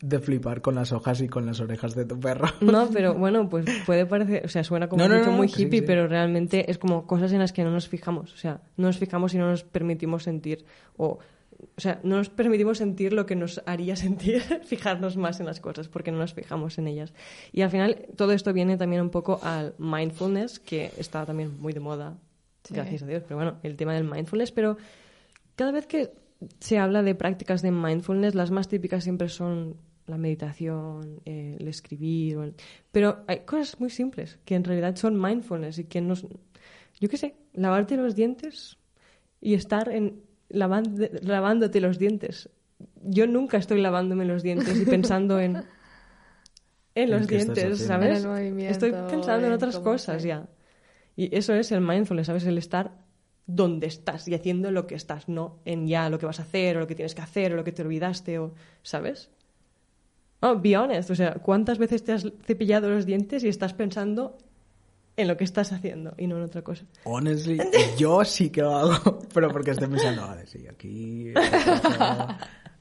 de 0.00 0.18
flipar 0.18 0.60
con 0.60 0.74
las 0.74 0.92
hojas 0.92 1.20
y 1.22 1.28
con 1.28 1.46
las 1.46 1.60
orejas 1.60 1.94
de 1.94 2.04
tu 2.04 2.18
perro. 2.20 2.48
No, 2.60 2.88
pero 2.92 3.14
bueno, 3.18 3.48
pues 3.48 3.64
puede 3.86 4.04
parecer, 4.06 4.42
o 4.44 4.48
sea, 4.48 4.62
suena 4.64 4.88
como 4.88 5.06
No, 5.06 5.24
no, 5.24 5.32
muy 5.32 5.48
sí, 5.48 5.62
hippie, 5.62 5.80
sí. 5.80 5.86
pero 5.86 6.06
realmente 6.06 6.70
es 6.70 6.78
como 6.78 7.06
cosas 7.06 7.32
en 7.32 7.38
las 7.38 7.52
que 7.52 7.64
no 7.64 7.70
nos 7.70 7.88
fijamos, 7.88 8.32
o 8.34 8.36
sea, 8.36 8.60
no 8.76 8.86
nos 8.88 8.98
fijamos 8.98 9.32
y 9.34 9.38
no 9.38 9.48
nos 9.50 9.64
permitimos 9.64 10.22
sentir, 10.24 10.64
o, 10.98 11.18
o 11.58 11.80
sea, 11.80 12.00
no 12.02 12.16
nos 12.18 12.28
permitimos 12.28 12.76
sentir 12.76 13.14
lo 13.14 13.24
que 13.24 13.36
nos 13.36 13.62
haría 13.64 13.96
sentir 14.06 14.42
fijarnos 14.64 15.16
más 15.16 15.40
en 15.40 15.46
las 15.46 15.60
cosas, 15.60 15.88
porque 15.88 16.12
no 16.12 16.18
nos 16.18 16.34
fijamos 16.34 16.76
en 16.78 16.88
ellas. 16.88 17.14
Y 17.52 17.62
al 17.62 17.70
final 17.70 18.06
todo 18.16 18.32
esto 18.32 18.52
viene 18.52 18.76
también 18.76 19.00
un 19.00 19.10
poco 19.10 19.40
al 19.42 19.74
mindfulness, 19.78 20.58
que 20.60 20.90
está 20.98 21.24
también 21.24 21.58
muy 21.60 21.72
de 21.72 21.80
moda, 21.80 22.18
Sí. 22.64 22.74
gracias 22.74 23.02
a 23.04 23.06
Dios, 23.06 23.22
pero 23.22 23.36
bueno, 23.36 23.58
el 23.62 23.76
tema 23.76 23.94
del 23.94 24.02
mindfulness, 24.04 24.50
pero 24.52 24.76
cada 25.54 25.70
vez 25.70 25.86
que 25.86 26.10
se 26.60 26.78
habla 26.78 27.02
de 27.02 27.14
prácticas 27.14 27.62
de 27.62 27.70
mindfulness, 27.70 28.34
las 28.34 28.50
más 28.50 28.66
típicas 28.68 29.04
siempre 29.04 29.28
son 29.28 29.76
la 30.06 30.18
meditación, 30.18 31.20
eh, 31.24 31.56
el 31.58 31.68
escribir, 31.68 32.36
o 32.36 32.44
el- 32.44 32.54
pero 32.92 33.24
hay 33.26 33.40
cosas 33.40 33.80
muy 33.80 33.90
simples 33.90 34.38
que 34.44 34.54
en 34.54 34.64
realidad 34.64 34.96
son 34.96 35.20
mindfulness 35.20 35.78
y 35.78 35.84
que 35.84 36.00
nos, 36.00 36.26
yo 37.00 37.08
qué 37.08 37.16
sé, 37.16 37.34
lavarte 37.54 37.96
los 37.96 38.14
dientes 38.14 38.78
y 39.40 39.54
estar 39.54 39.88
en 39.88 40.22
lavándote 40.48 41.80
los 41.80 41.98
dientes. 41.98 42.48
Yo 43.02 43.26
nunca 43.26 43.56
estoy 43.56 43.80
lavándome 43.80 44.24
los 44.24 44.42
dientes 44.42 44.80
y 44.80 44.84
pensando 44.84 45.40
en 45.40 45.64
en 46.94 47.10
los 47.10 47.22
¿En 47.22 47.26
qué 47.28 47.36
estás 47.36 47.54
dientes? 47.56 47.86
¿sabes? 47.86 48.10
En 48.10 48.16
el 48.16 48.26
movimiento, 48.32 48.72
Estoy 48.72 48.92
pensando 49.10 49.46
en 49.46 49.52
otras 49.52 49.78
cosas 49.78 50.22
ya. 50.22 50.48
Y 51.14 51.34
eso 51.36 51.54
es 51.54 51.70
el 51.72 51.80
mindfulness, 51.80 52.26
¿sabes? 52.26 52.44
El 52.46 52.58
estar 52.58 52.92
donde 53.46 53.86
estás 53.86 54.26
y 54.28 54.34
haciendo 54.34 54.70
lo 54.70 54.86
que 54.86 54.94
estás, 54.94 55.28
no 55.28 55.58
en 55.64 55.86
ya 55.86 56.10
lo 56.10 56.18
que 56.18 56.26
vas 56.26 56.40
a 56.40 56.42
hacer 56.42 56.76
o 56.76 56.80
lo 56.80 56.86
que 56.86 56.94
tienes 56.94 57.14
que 57.14 57.22
hacer 57.22 57.52
o 57.52 57.56
lo 57.56 57.64
que 57.64 57.72
te 57.72 57.82
olvidaste 57.82 58.38
o, 58.38 58.54
¿sabes? 58.82 59.30
Oh, 60.40 60.56
be 60.60 60.76
honest, 60.76 61.10
o 61.10 61.14
sea, 61.14 61.34
¿cuántas 61.34 61.78
veces 61.78 62.04
te 62.04 62.12
has 62.12 62.26
cepillado 62.44 62.88
los 62.90 63.06
dientes 63.06 63.42
y 63.44 63.48
estás 63.48 63.72
pensando 63.72 64.36
en 65.16 65.28
lo 65.28 65.36
que 65.38 65.44
estás 65.44 65.72
haciendo 65.72 66.12
y 66.18 66.26
no 66.26 66.36
en 66.36 66.42
otra 66.42 66.62
cosa? 66.62 66.84
Honestly, 67.04 67.58
yo 67.96 68.22
sí 68.24 68.50
que 68.50 68.60
lo 68.62 68.76
hago, 68.76 69.18
pero 69.34 69.48
porque 69.50 69.70
estoy 69.70 69.88
pensando, 69.88 70.22
vale, 70.22 70.46
sí, 70.46 70.66
aquí... 70.68 71.32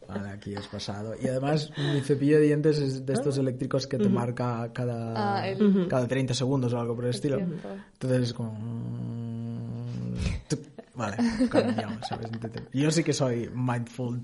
Vale, 0.08 0.30
aquí 0.30 0.54
es 0.54 0.68
pasado. 0.68 1.16
Y 1.20 1.28
además, 1.28 1.72
mi 1.94 2.00
cepillo 2.02 2.38
de 2.38 2.44
dientes 2.44 2.78
es 2.78 3.06
de 3.08 3.14
estos 3.14 3.40
electrónicos 3.40 3.88
que 3.88 3.98
te 3.98 4.08
marca 4.08 4.70
cada, 4.72 5.40
Ah, 5.40 5.48
el- 5.50 5.88
cada 5.90 6.08
30 6.08 6.36
segundos 6.36 6.72
o 6.74 6.80
algo 6.80 6.94
por 6.96 7.06
el 7.06 7.10
estilo. 7.10 7.38
tiempo. 7.38 7.70
Entonces 7.94 8.22
es 8.22 8.34
como... 8.34 8.52
mm, 8.54 10.14
Vale, 10.94 11.18
cambiamos, 11.50 12.08
¿sabes? 12.08 12.30
Yo 12.72 12.92
sí 12.92 13.04
que 13.04 13.14
soy 13.14 13.50
mindful 13.54 14.22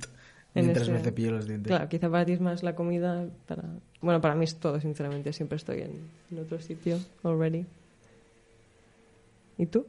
mientras 0.54 0.84
ese- 0.88 0.92
me 0.92 1.00
cepillo 1.04 1.32
los 1.32 1.48
dientes. 1.48 1.68
Claro, 1.68 1.88
quizá 1.90 2.10
para 2.10 2.26
ti 2.26 2.34
es 2.34 2.42
más 2.42 2.64
la 2.64 2.76
comida. 2.76 3.28
Para... 3.48 3.64
Bueno, 4.02 4.20
para 4.22 4.36
mí 4.36 4.44
es 4.46 4.56
todo, 4.58 4.80
sinceramente. 4.80 5.32
Siempre 5.34 5.56
estoy 5.58 5.82
en, 5.82 5.92
en 6.32 6.40
otro 6.40 6.60
sitio 6.60 6.98
already. 7.24 7.66
¿Y 9.58 9.66
tú? 9.68 9.86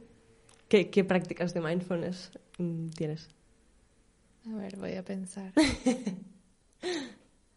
¿Qué, 0.67 0.89
qué 0.89 1.03
prácticas 1.03 1.53
de 1.53 1.61
mindfulness 1.61 2.31
mm, 2.57 2.89
tienes? 2.89 3.29
A 4.51 4.55
ver, 4.55 4.75
voy 4.77 4.93
a 4.95 5.03
pensar. 5.03 5.51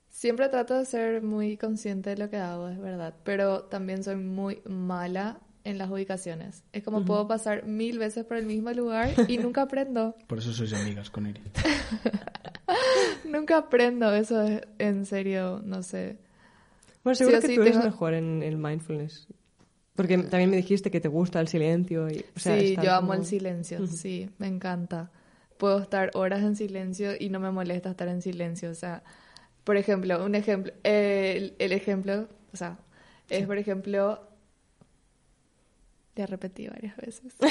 Siempre 0.08 0.48
trato 0.48 0.78
de 0.78 0.84
ser 0.86 1.22
muy 1.22 1.56
consciente 1.56 2.10
de 2.10 2.16
lo 2.16 2.30
que 2.30 2.38
hago, 2.38 2.68
es 2.68 2.78
verdad, 2.78 3.14
pero 3.22 3.64
también 3.64 4.02
soy 4.02 4.16
muy 4.16 4.62
mala 4.64 5.40
en 5.66 5.78
las 5.78 5.90
ubicaciones. 5.90 6.62
Es 6.73 6.82
como 6.82 7.04
puedo 7.04 7.26
pasar 7.28 7.64
mil 7.66 7.99
veces 7.99 8.25
por 8.25 8.37
el 8.37 8.46
mismo 8.46 8.70
lugar 8.73 9.11
y 9.28 9.37
nunca 9.44 9.62
aprendo. 9.62 10.14
Por 10.26 10.38
eso 10.38 10.52
sois 10.52 10.73
amigas 10.73 11.11
con 11.11 11.26
Iri. 11.26 11.42
Nunca 13.25 13.58
aprendo, 13.58 14.12
eso 14.14 14.42
es 14.42 14.62
en 14.78 15.06
serio, 15.06 15.61
no 15.64 15.82
sé. 15.82 16.18
Bueno, 17.04 17.14
seguro 17.14 17.37
Sí 17.37 17.42
que 17.42 17.49
sí 17.49 17.54
tú 17.56 17.62
eres 17.62 17.75
tengo- 17.75 17.85
mejor 17.87 18.14
en 18.14 18.42
el 18.42 18.56
mindfulness. 18.56 19.28
Porque 19.94 20.18
también 20.18 20.50
me 20.50 20.56
dijiste 20.56 20.90
que 20.90 21.00
te 21.00 21.08
gusta 21.08 21.40
el 21.40 21.49
silencio. 21.49 22.08
Y, 22.11 22.25
o 22.37 22.38
sea, 22.38 22.58
sí, 22.61 22.76
yo 22.82 22.92
amo 22.92 23.08
como- 23.08 23.14
el 23.20 23.25
silencio, 23.26 23.87
sí, 23.87 24.30
me 24.38 24.46
encanta. 24.46 25.11
Puedo 25.58 25.78
estar 25.80 26.11
horas 26.14 26.42
en 26.42 26.54
silencio 26.54 27.12
y 27.18 27.30
no 27.30 27.40
me 27.40 27.50
molesta 27.50 27.90
estar 27.90 28.08
en 28.08 28.20
silencio. 28.20 28.70
O 28.70 28.75
sea, 28.75 29.02
por 29.64 29.76
ejemplo, 29.76 30.23
un 30.25 30.35
ejemplo, 30.35 30.73
el, 30.82 31.54
el 31.58 31.73
ejemplo, 31.73 32.28
o 32.52 32.56
sea, 32.56 32.78
es 33.30 33.46
por 33.46 33.58
ejemplo, 33.58 34.25
ya 36.16 36.26
repetí 36.26 36.66
varias 36.68 36.96
veces. 36.96 37.35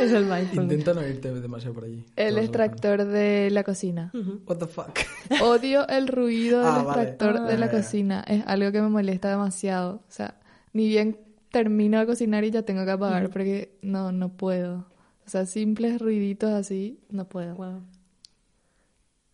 Es 0.00 0.12
el 0.12 0.24
mindfulness. 0.26 0.54
Intenta 0.72 0.94
no 0.94 1.06
irte 1.06 1.32
demasiado 1.32 1.74
por 1.74 1.84
allí. 1.84 2.04
El 2.16 2.38
extractor 2.38 3.04
de 3.04 3.50
la 3.50 3.62
cocina. 3.64 4.10
What 4.46 4.58
the 4.58 4.66
fuck? 4.66 4.98
Odio 5.42 5.86
el 5.88 6.08
ruido 6.08 6.58
del 6.60 6.68
Ah, 6.68 6.82
vale. 6.82 7.02
extractor 7.02 7.46
de 7.46 7.54
Ah, 7.54 7.58
la 7.58 7.66
ya. 7.66 7.72
cocina. 7.72 8.24
Es 8.26 8.42
algo 8.46 8.70
que 8.72 8.80
me 8.82 8.88
molesta 8.88 9.30
demasiado. 9.30 9.96
O 10.08 10.10
sea, 10.10 10.38
ni 10.72 10.88
bien 10.88 11.18
termino 11.50 11.98
de 12.00 12.06
cocinar 12.06 12.44
y 12.44 12.50
ya 12.50 12.62
tengo 12.62 12.84
que 12.84 12.90
apagar 12.90 13.30
porque 13.30 13.78
no, 13.82 14.12
no 14.12 14.30
puedo. 14.36 14.86
O 15.26 15.30
sea, 15.30 15.46
simples 15.46 16.00
ruiditos 16.00 16.50
así, 16.50 17.00
no 17.10 17.28
puedo. 17.28 17.54
Wow. 17.54 17.82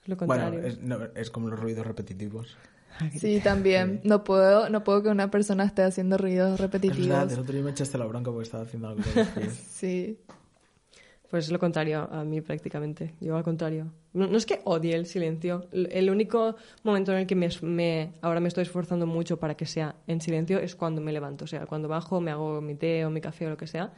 Lo 0.04 0.16
Bueno, 0.16 0.44
contrario. 0.44 0.62
es, 0.66 0.80
no, 0.80 0.98
es 1.16 1.30
como 1.30 1.48
los 1.48 1.58
ruidos 1.58 1.86
repetitivos. 1.86 2.56
Sí, 3.18 3.40
también. 3.42 4.00
No 4.04 4.24
puedo, 4.24 4.68
no 4.70 4.84
puedo 4.84 5.02
que 5.02 5.08
una 5.08 5.30
persona 5.30 5.64
esté 5.64 5.82
haciendo 5.82 6.18
ruidos 6.18 6.54
Es 6.54 6.60
repetitivos. 6.60 7.08
verdad, 7.08 7.32
el 7.32 7.38
otro 7.40 7.52
día 7.54 7.62
me 7.62 7.70
echaste 7.70 7.98
la 7.98 8.06
bronca 8.06 8.30
porque 8.30 8.44
estaba 8.44 8.64
haciendo 8.64 8.88
algo 8.88 9.02
con 9.02 9.14
los 9.14 9.28
pies. 9.28 9.52
Sí. 9.70 10.18
Pues 11.30 11.44
es 11.44 11.52
lo 11.52 11.58
contrario 11.58 12.08
a 12.10 12.24
mí 12.24 12.40
prácticamente. 12.40 13.14
Yo 13.20 13.36
al 13.36 13.42
contrario. 13.44 13.92
No, 14.14 14.26
no 14.26 14.38
es 14.38 14.46
que 14.46 14.60
odie 14.64 14.94
el 14.96 15.04
silencio. 15.04 15.66
El 15.72 16.08
único 16.08 16.56
momento 16.84 17.12
en 17.12 17.18
el 17.18 17.26
que 17.26 17.34
me, 17.34 17.46
es- 17.46 17.62
me- 17.62 18.14
ahora 18.22 18.40
me 18.40 18.48
estoy 18.48 18.62
esforzando 18.62 19.06
mucho 19.06 19.38
para 19.38 19.54
que 19.54 19.66
sea 19.66 19.94
en 20.06 20.22
silencio 20.22 20.58
es 20.58 20.74
cuando 20.74 21.02
me 21.02 21.12
levanto. 21.12 21.44
O 21.44 21.46
sea, 21.48 21.66
cuando 21.66 21.86
bajo, 21.86 22.20
me 22.22 22.30
hago 22.30 22.62
mi 22.62 22.74
té 22.76 23.04
o 23.04 23.10
mi 23.10 23.20
café 23.20 23.46
o 23.46 23.50
lo 23.50 23.56
que 23.58 23.66
sea. 23.66 23.92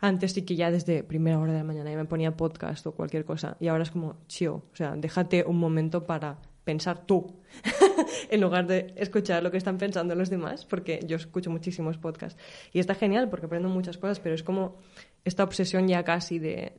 Antes 0.00 0.32
sí 0.34 0.42
que 0.42 0.54
ya 0.54 0.70
desde 0.70 1.02
primera 1.02 1.40
hora 1.40 1.50
de 1.52 1.58
la 1.58 1.64
mañana 1.64 1.90
ya 1.90 1.96
me 1.96 2.04
ponía 2.04 2.36
podcast 2.36 2.86
o 2.86 2.92
cualquier 2.92 3.24
cosa. 3.24 3.56
Y 3.58 3.66
ahora 3.66 3.82
es 3.82 3.90
como 3.90 4.14
chill. 4.28 4.50
O 4.50 4.62
sea, 4.74 4.94
déjate 4.96 5.42
un 5.44 5.58
momento 5.58 6.06
para 6.06 6.38
pensar 6.68 7.06
tú 7.06 7.18
en 8.30 8.40
lugar 8.42 8.66
de 8.66 8.92
escuchar 8.96 9.42
lo 9.42 9.50
que 9.50 9.56
están 9.56 9.78
pensando 9.78 10.14
los 10.14 10.28
demás, 10.28 10.66
porque 10.66 11.00
yo 11.06 11.16
escucho 11.16 11.50
muchísimos 11.50 11.96
podcasts. 11.96 12.38
Y 12.74 12.78
está 12.78 12.94
genial 12.94 13.30
porque 13.30 13.46
aprendo 13.46 13.68
muchas 13.70 13.96
cosas, 13.96 14.20
pero 14.20 14.34
es 14.34 14.42
como 14.42 14.76
esta 15.24 15.44
obsesión 15.44 15.88
ya 15.88 16.02
casi 16.04 16.38
de, 16.38 16.72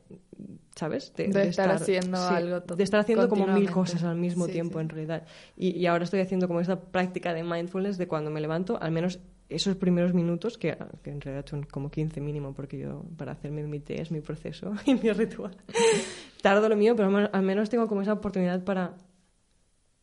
¿sabes? 0.76 1.12
De 1.16 1.48
estar 1.48 1.70
haciendo 1.70 2.18
algo 2.22 2.62
to- 2.62 2.76
De 2.76 2.84
estar 2.84 3.00
haciendo 3.00 3.28
como 3.28 3.46
mil 3.48 3.68
cosas 3.70 4.04
al 4.04 4.16
mismo 4.16 4.46
Sí, 4.46 4.52
tiempo, 4.52 4.78
sí. 4.78 4.82
en 4.84 4.88
realidad. 4.90 5.26
Y, 5.56 5.70
y 5.76 5.86
ahora 5.86 6.04
estoy 6.04 6.20
haciendo 6.20 6.46
como 6.46 6.60
esta 6.60 6.78
práctica 6.80 7.34
de 7.34 7.42
mindfulness 7.42 7.98
de 7.98 8.06
cuando 8.06 8.30
me 8.30 8.40
levanto, 8.40 8.78
al 8.80 8.92
menos 8.92 9.18
esos 9.48 9.74
primeros 9.74 10.14
minutos, 10.14 10.56
que, 10.56 10.76
que 11.02 11.10
en 11.10 11.20
realidad 11.20 11.44
son 11.50 11.64
como 11.64 11.90
15 11.90 12.20
mínimo, 12.20 12.54
porque 12.54 12.78
yo 12.78 13.04
para 13.16 13.32
hacerme 13.32 13.64
mi 13.64 13.80
té 13.80 14.00
es 14.00 14.12
mi 14.12 14.20
proceso 14.20 14.72
y 14.86 14.94
mi 14.94 15.10
ritual. 15.10 15.56
Tardo 16.42 16.68
lo 16.68 16.76
mío, 16.76 16.94
pero 16.96 17.28
al 17.32 17.42
menos 17.42 17.68
tengo 17.68 17.88
como 17.88 18.02
esa 18.02 18.12
oportunidad 18.12 18.62
para 18.62 18.94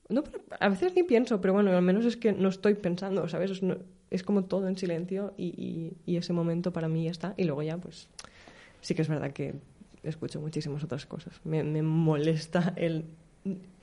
no, 0.09 0.23
a 0.59 0.69
veces 0.69 0.93
ni 0.95 1.03
pienso, 1.03 1.41
pero 1.41 1.53
bueno, 1.53 1.71
al 1.75 1.81
menos 1.81 2.05
es 2.05 2.17
que 2.17 2.31
no 2.33 2.49
estoy 2.49 2.75
pensando, 2.75 3.27
¿sabes? 3.27 3.51
Es, 3.51 3.61
es 4.09 4.23
como 4.23 4.45
todo 4.45 4.67
en 4.67 4.77
silencio 4.77 5.33
y, 5.37 5.47
y- 5.61 5.93
y 6.05 6.17
ese 6.17 6.33
momento 6.33 6.71
para 6.73 6.87
mí 6.87 7.05
ya 7.05 7.11
está. 7.11 7.33
Y 7.37 7.43
luego 7.43 7.61
ya, 7.63 7.77
pues, 7.77 8.07
sí 8.81 8.95
que 8.95 9.01
es 9.01 9.09
verdad 9.09 9.31
que 9.31 9.55
escucho 10.03 10.39
muchísimas 10.39 10.83
otras 10.83 11.05
cosas. 11.05 11.33
Me, 11.43 11.63
me 11.63 11.81
molesta 11.81 12.73
el, 12.77 13.05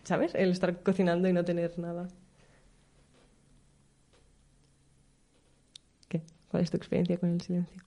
¿sabes? 0.04 0.34
El 0.34 0.50
estar 0.50 0.82
cocinando 0.82 1.28
y 1.28 1.32
no 1.32 1.44
tener 1.44 1.78
nada. 1.78 2.08
¿Qué? 6.08 6.22
¿Cuál 6.50 6.62
es 6.62 6.70
tu 6.70 6.76
experiencia 6.76 7.18
con 7.18 7.30
el 7.30 7.40
silencio? 7.40 7.82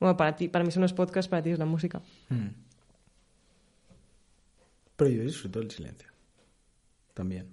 Bueno, 0.00 0.16
para 0.16 0.36
ti, 0.36 0.48
para 0.48 0.64
mí 0.64 0.70
son 0.70 0.82
los 0.82 0.92
podcasts, 0.92 1.28
para 1.28 1.42
ti 1.42 1.50
es 1.50 1.58
la 1.58 1.64
música. 1.64 2.00
Mm. 2.28 2.48
Pero 4.96 5.10
yo 5.10 5.22
disfruto 5.22 5.60
el 5.60 5.70
silencio. 5.70 6.07
También. 7.18 7.48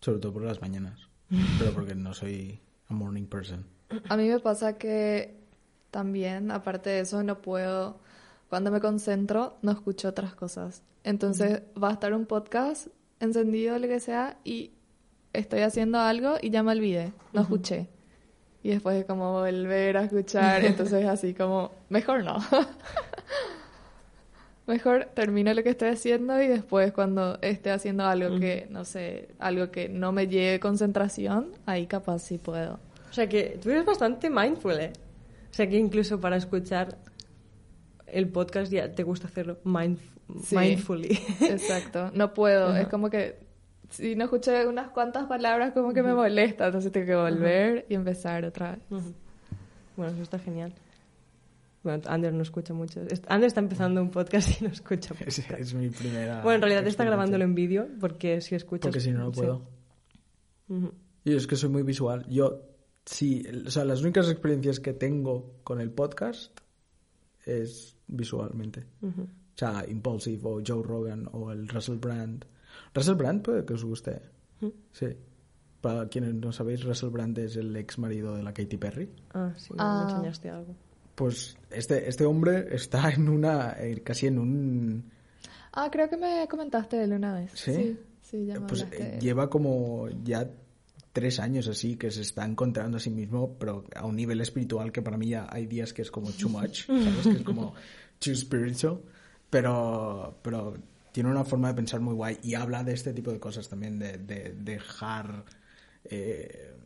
Sobre 0.00 0.20
todo 0.20 0.32
por 0.32 0.42
las 0.42 0.62
mañanas. 0.62 1.06
Pero 1.58 1.72
porque 1.74 1.94
no 1.94 2.14
soy 2.14 2.62
a 2.88 2.94
morning 2.94 3.26
person. 3.26 3.66
A 4.08 4.16
mí 4.16 4.26
me 4.26 4.40
pasa 4.40 4.78
que 4.78 5.36
también, 5.90 6.50
aparte 6.50 6.88
de 6.88 7.00
eso, 7.00 7.22
no 7.22 7.42
puedo, 7.42 8.00
cuando 8.48 8.70
me 8.70 8.80
concentro, 8.80 9.58
no 9.60 9.72
escucho 9.72 10.08
otras 10.08 10.34
cosas. 10.34 10.82
Entonces 11.04 11.60
va 11.80 11.90
a 11.90 11.92
estar 11.92 12.14
un 12.14 12.24
podcast 12.24 12.86
encendido, 13.20 13.78
lo 13.78 13.86
que 13.86 14.00
sea, 14.00 14.38
y 14.44 14.72
estoy 15.34 15.60
haciendo 15.60 15.98
algo 15.98 16.36
y 16.40 16.48
ya 16.48 16.62
me 16.62 16.72
olvidé, 16.72 17.12
no 17.34 17.42
escuché. 17.42 17.90
Y 18.62 18.70
después 18.70 18.96
es 18.96 19.04
como 19.04 19.32
volver 19.32 19.98
a 19.98 20.04
escuchar, 20.04 20.64
entonces 20.64 21.04
así 21.06 21.34
como, 21.34 21.72
mejor 21.90 22.24
no. 22.24 22.38
Mejor 24.68 25.08
termino 25.14 25.52
lo 25.54 25.62
que 25.62 25.70
estoy 25.70 25.88
haciendo 25.88 26.40
y 26.40 26.46
después 26.46 26.92
cuando 26.92 27.38
esté 27.42 27.70
haciendo 27.70 28.04
algo 28.04 28.38
que, 28.38 28.66
no 28.70 28.84
sé, 28.84 29.28
algo 29.38 29.70
que 29.70 29.88
no 29.88 30.12
me 30.12 30.28
lleve 30.28 30.60
concentración, 30.60 31.52
ahí 31.66 31.86
capaz 31.86 32.20
sí 32.20 32.38
puedo. 32.38 32.78
O 33.10 33.12
sea 33.12 33.28
que 33.28 33.58
tú 33.62 33.70
eres 33.70 33.84
bastante 33.86 34.28
mindful, 34.30 34.78
¿eh? 34.78 34.92
O 35.50 35.54
sea 35.54 35.66
que 35.68 35.76
incluso 35.76 36.20
para 36.20 36.36
escuchar 36.36 36.98
el 38.06 38.28
podcast 38.28 38.70
ya 38.70 38.92
te 38.92 39.02
gusta 39.02 39.26
hacerlo 39.26 39.58
mindf- 39.64 39.98
Sí. 40.44 40.56
mindfully. 40.56 41.18
Exacto, 41.40 42.10
no 42.12 42.34
puedo, 42.34 42.76
es 42.76 42.86
como 42.88 43.08
que 43.08 43.38
si 43.88 44.14
no 44.16 44.24
escuché 44.24 44.66
unas 44.66 44.88
cuantas 44.90 45.24
palabras 45.26 45.72
como 45.72 45.94
que 45.94 46.02
me 46.02 46.12
molesta, 46.12 46.66
entonces 46.66 46.92
tengo 46.92 47.06
que 47.06 47.16
volver 47.16 47.86
y 47.88 47.94
empezar 47.94 48.44
otra 48.44 48.72
vez. 48.72 48.80
Bueno, 49.96 50.12
eso 50.12 50.22
está 50.22 50.38
genial. 50.38 50.74
Bueno, 51.82 52.02
Ander 52.06 52.32
no 52.34 52.42
escucha 52.42 52.74
mucho. 52.74 53.00
Ander 53.28 53.46
está 53.46 53.60
empezando 53.60 54.02
un 54.02 54.10
podcast 54.10 54.60
y 54.60 54.64
no 54.64 54.70
escucha 54.70 55.14
mucho. 55.14 55.24
Es, 55.26 55.38
es 55.50 55.74
mi 55.74 55.88
primera. 55.90 56.42
Bueno, 56.42 56.56
en 56.56 56.62
realidad 56.62 56.86
está 56.86 57.04
grabándolo 57.04 57.44
en 57.44 57.54
vídeo 57.54 57.88
porque 58.00 58.40
si 58.40 58.54
escuchas... 58.56 58.88
Porque 58.88 59.00
si 59.00 59.12
no, 59.12 59.20
no 59.24 59.32
sí. 59.32 59.40
puedo. 59.40 59.62
Ujú. 60.68 60.92
Y 61.24 61.34
es 61.34 61.46
que 61.46 61.56
soy 61.56 61.68
muy 61.70 61.82
visual. 61.82 62.26
Yo, 62.28 62.62
sí, 63.04 63.44
o 63.66 63.70
sea, 63.70 63.84
las 63.84 64.02
únicas 64.02 64.28
experiencias 64.30 64.80
que 64.80 64.92
tengo 64.92 65.60
con 65.64 65.80
el 65.80 65.90
podcast 65.90 66.58
es 67.46 67.96
visualmente. 68.06 68.86
Ujú. 69.02 69.22
O 69.22 69.28
sea, 69.58 69.84
Impulsive 69.88 70.40
o 70.44 70.60
Joe 70.66 70.82
Rogan 70.82 71.28
o 71.32 71.50
el 71.52 71.68
Russell 71.68 71.96
Brand. 71.98 72.44
Russell 72.94 73.14
Brand 73.14 73.42
puede 73.42 73.64
que 73.64 73.74
os 73.74 73.84
guste. 73.84 74.20
Mm. 74.60 74.68
Sí. 74.92 75.06
Para 75.80 76.08
quienes 76.08 76.34
no 76.34 76.52
sabéis, 76.52 76.82
Russell 76.84 77.10
Brand 77.10 77.38
es 77.38 77.56
el 77.56 77.74
ex 77.76 77.98
marido 77.98 78.34
de 78.36 78.42
la 78.42 78.52
Katy 78.52 78.76
Perry. 78.78 79.10
Ah, 79.32 79.52
sí, 79.56 79.72
me 79.72 79.78
Ah. 79.80 80.06
enseñaste 80.10 80.50
algo. 80.50 80.74
Pues 81.18 81.56
este, 81.72 82.08
este 82.08 82.24
hombre 82.24 82.68
está 82.70 83.10
en 83.10 83.28
una, 83.28 83.72
eh, 83.76 84.00
casi 84.04 84.28
en 84.28 84.38
un... 84.38 85.10
Ah, 85.72 85.88
creo 85.90 86.08
que 86.08 86.16
me 86.16 86.46
comentaste 86.46 86.96
de 86.96 87.04
él 87.04 87.12
una 87.12 87.34
vez. 87.34 87.50
¿Sí? 87.54 87.74
Sí, 87.74 87.98
sí, 88.22 88.46
ya 88.46 88.60
me 88.60 88.68
Pues 88.68 88.88
de 88.88 89.16
eh, 89.16 89.18
lleva 89.20 89.50
como 89.50 90.08
ya 90.22 90.48
tres 91.12 91.40
años 91.40 91.66
así 91.66 91.96
que 91.96 92.12
se 92.12 92.20
está 92.20 92.44
encontrando 92.44 92.98
a 92.98 93.00
sí 93.00 93.10
mismo, 93.10 93.56
pero 93.58 93.84
a 93.96 94.06
un 94.06 94.14
nivel 94.14 94.40
espiritual 94.40 94.92
que 94.92 95.02
para 95.02 95.18
mí 95.18 95.30
ya 95.30 95.48
hay 95.50 95.66
días 95.66 95.92
que 95.92 96.02
es 96.02 96.10
como 96.12 96.30
too 96.30 96.50
much, 96.50 96.82
¿sabes? 96.86 97.24
Que 97.24 97.32
es 97.32 97.42
como 97.42 97.74
too 98.20 98.36
spiritual, 98.36 99.00
pero, 99.50 100.38
pero 100.40 100.74
tiene 101.10 101.30
una 101.30 101.44
forma 101.44 101.66
de 101.66 101.74
pensar 101.74 101.98
muy 101.98 102.14
guay 102.14 102.38
y 102.44 102.54
habla 102.54 102.84
de 102.84 102.92
este 102.92 103.12
tipo 103.12 103.32
de 103.32 103.40
cosas 103.40 103.68
también, 103.68 103.98
de, 103.98 104.18
de 104.18 104.54
dejar... 104.56 105.44
eh, 106.04 106.76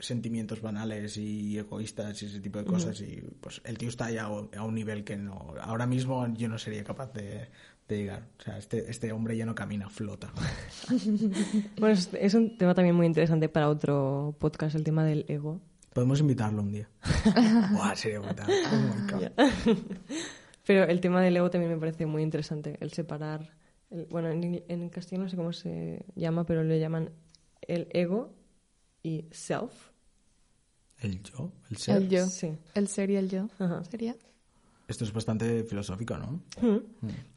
sentimientos 0.00 0.60
banales 0.60 1.16
y 1.16 1.56
egoístas 1.58 2.22
y 2.22 2.26
ese 2.26 2.40
tipo 2.40 2.58
de 2.58 2.64
cosas 2.64 3.00
y 3.00 3.22
pues 3.40 3.60
el 3.64 3.78
tío 3.78 3.88
está 3.88 4.10
ya 4.10 4.24
a 4.24 4.62
un 4.64 4.74
nivel 4.74 5.04
que 5.04 5.16
no 5.16 5.54
ahora 5.60 5.86
mismo 5.86 6.26
yo 6.34 6.48
no 6.48 6.58
sería 6.58 6.82
capaz 6.84 7.12
de, 7.12 7.48
de 7.88 7.96
llegar 7.96 8.26
o 8.38 8.42
sea 8.42 8.58
este, 8.58 8.90
este 8.90 9.12
hombre 9.12 9.36
ya 9.36 9.46
no 9.46 9.54
camina 9.54 9.88
flota 9.88 10.32
Bueno, 11.78 11.94
es, 11.94 12.10
es 12.14 12.34
un 12.34 12.56
tema 12.58 12.74
también 12.74 12.94
muy 12.94 13.06
interesante 13.06 13.48
para 13.48 13.68
otro 13.68 14.34
podcast, 14.38 14.74
el 14.74 14.84
tema 14.84 15.04
del 15.04 15.24
ego. 15.28 15.60
podemos 15.92 16.20
invitarlo 16.20 16.62
un 16.62 16.72
día 16.72 16.88
Buah, 17.72 17.94
sería 17.96 18.20
brutal 18.20 18.48
Oh 18.72 18.76
my 18.76 19.12
God. 19.12 19.76
Pero 20.66 20.84
el 20.84 21.00
tema 21.00 21.20
del 21.22 21.36
ego 21.36 21.50
también 21.50 21.72
me 21.72 21.78
parece 21.78 22.06
muy 22.06 22.22
interesante, 22.22 22.76
el 22.80 22.92
separar. 22.92 23.54
el- 23.90 24.06
bueno, 24.06 24.28
en, 24.30 24.62
en 24.68 24.88
castellano 24.88 25.24
no 25.24 25.30
sé 25.30 25.36
cómo 25.36 25.52
se 25.52 26.04
llama, 26.14 26.44
pero 26.46 26.62
le 26.62 26.78
llaman 26.78 27.10
el 27.62 27.88
ego 27.92 28.32
y 29.02 29.24
self. 29.32 29.89
El 31.00 31.22
yo 31.22 31.52
el 31.70 31.76
ser 31.76 31.96
El 31.96 32.08
yo. 32.08 32.26
Sí. 32.26 32.52
El 32.74 32.88
ser 32.88 33.10
y 33.10 33.16
el 33.16 33.28
yo. 33.28 33.48
Ajá. 33.58 33.82
¿Sería? 33.84 34.14
esto 34.90 35.04
es 35.04 35.12
bastante 35.12 35.62
filosófico 35.62 36.16
no 36.18 36.40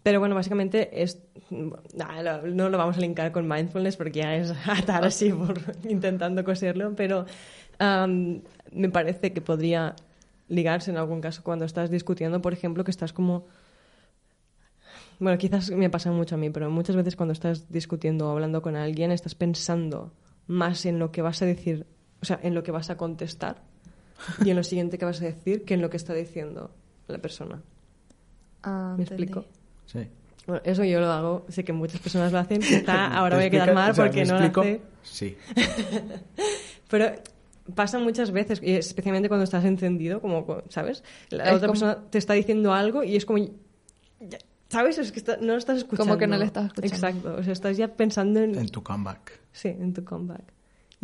Pero 0.02 0.20
bueno, 0.20 0.34
básicamente 0.34 1.04
es. 1.04 1.20
nah, 1.52 2.42
no 2.44 2.70
lo 2.70 2.78
vamos 2.78 2.98
a 2.98 3.00
linkar 3.00 3.32
con 3.32 3.48
mindfulness 3.48 3.96
porque 3.96 4.20
ya 4.22 4.36
es 4.36 4.52
atar 4.68 5.06
así 5.06 5.30
por 5.30 5.62
intentando 5.88 6.44
coserlo, 6.44 6.96
pero 6.96 7.26
me 7.80 8.90
parece 8.90 9.34
que 9.34 9.42
podría 9.42 9.96
ligarse 10.48 10.92
en 10.92 10.98
algún 10.98 11.22
caso 11.22 11.44
cuando 11.44 11.66
estás 11.66 11.90
discutiendo, 11.90 12.42
por 12.42 12.54
ejemplo, 12.54 12.84
que 12.84 12.92
estás 12.92 13.14
como. 13.14 13.46
Bueno, 15.20 15.38
quizás 15.38 15.70
me 15.70 15.90
pasa 15.90 16.12
mucho 16.12 16.36
a 16.36 16.38
mí, 16.40 16.50
pero 16.50 16.70
muchas 16.72 16.96
veces 16.96 17.16
cuando 17.16 17.34
estás 17.34 17.72
discutiendo 17.72 18.28
o 18.28 18.32
hablando 18.32 18.62
con 18.62 18.76
alguien, 18.76 19.12
estás 19.12 19.36
pensando 19.36 20.12
más 20.48 20.86
en 20.86 20.98
lo 20.98 21.12
que 21.12 21.22
vas 21.22 21.42
a 21.42 21.46
decir, 21.46 21.86
o 22.24 22.26
sea, 22.26 22.40
en 22.42 22.56
lo 22.56 22.64
que 22.64 22.72
vas 22.72 22.90
a 22.90 22.96
contestar 22.96 23.58
y 24.46 24.50
en 24.52 24.56
lo 24.56 24.64
siguiente 24.64 24.98
que 24.98 25.04
vas 25.04 25.22
a 25.22 25.26
decir 25.26 25.66
que 25.66 25.74
en 25.74 25.82
lo 25.82 25.90
que 25.90 25.98
está 25.98 26.14
diciendo 26.14 26.72
la 27.10 27.18
persona. 27.18 27.62
Ah, 28.64 28.94
¿Me 28.98 29.04
entendí. 29.04 29.24
explico? 29.24 29.46
sí 29.86 30.08
Bueno, 30.48 30.62
eso 30.64 30.86
yo 30.86 31.02
lo 31.02 31.12
hago, 31.12 31.46
sé 31.50 31.66
que 31.66 31.74
muchas 31.74 32.00
personas 32.00 32.32
lo 32.32 32.40
hacen, 32.40 32.62
quizá 32.62 33.08
ahora 33.08 33.32
¿Te 33.32 33.42
voy 33.42 33.46
a 33.48 33.50
quedar 33.50 33.74
mal 33.74 33.92
O 33.92 33.94
sea, 33.94 34.06
porque 34.06 34.22
¿me 34.22 34.28
no 34.32 34.40
lo 34.40 34.46
explico? 34.46 34.62
hace. 34.62 34.82
sí 35.04 35.38
Pero 36.90 37.12
pasa 37.76 38.00
muchas 38.00 38.32
veces, 38.32 38.62
y 38.64 38.72
especialmente 38.76 39.28
cuando 39.28 39.44
estás 39.44 39.66
encendido, 39.66 40.22
como, 40.22 40.46
co- 40.46 40.64
¿sabes? 40.70 41.04
La 41.30 41.44
Es 41.46 41.50
otra 41.56 41.68
como- 41.68 41.80
persona 41.80 41.98
te 42.10 42.18
está 42.18 42.34
diciendo 42.34 42.74
algo 42.74 43.04
y 43.04 43.16
es 43.16 43.26
como... 43.26 43.46
¿Sabes? 44.70 44.98
Es 44.98 45.12
que 45.12 45.20
está- 45.20 45.38
no 45.38 45.54
lo 45.54 45.58
estás 45.58 45.78
escuchando. 45.78 46.10
Como 46.12 46.18
que 46.20 46.28
no 46.28 46.38
le 46.38 46.46
estás 46.46 46.66
escuchando. 46.66 46.96
Exacto. 46.96 47.36
O 47.36 47.44
sea, 47.44 47.54
estás 47.54 47.78
ya 47.78 47.88
pensando 47.90 48.40
en... 48.40 48.56
en 48.58 48.70
tu 48.70 48.82
comeback 48.82 49.40
Sí, 49.52 49.68
en 49.68 49.94
tu 49.94 50.04
comeback. 50.04 50.44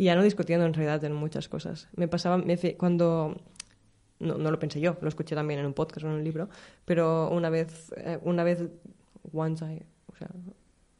Y 0.00 0.04
ya 0.04 0.14
no 0.16 0.22
discutiendo 0.22 0.64
en 0.64 0.72
realidad 0.72 1.04
en 1.04 1.12
muchas 1.12 1.50
cosas. 1.50 1.88
Me 1.94 2.08
pasaba 2.08 2.42
cuando... 2.78 3.36
No, 4.18 4.38
lo 4.38 4.58
pensé 4.58 4.80
yo, 4.80 4.96
lo 5.02 5.08
escuché 5.10 5.34
también 5.34 5.60
en 5.60 5.66
un 5.66 5.74
podcast 5.74 6.04
o 6.04 6.08
en 6.08 6.14
un 6.14 6.24
libro, 6.24 6.48
pero 6.86 7.28
una 7.30 7.50
vez, 7.50 7.92
eh, 7.98 8.18
una 8.22 8.42
vez, 8.42 8.64
once 9.30 9.62
I- 9.62 9.82
o 10.06 10.16
sea, 10.16 10.28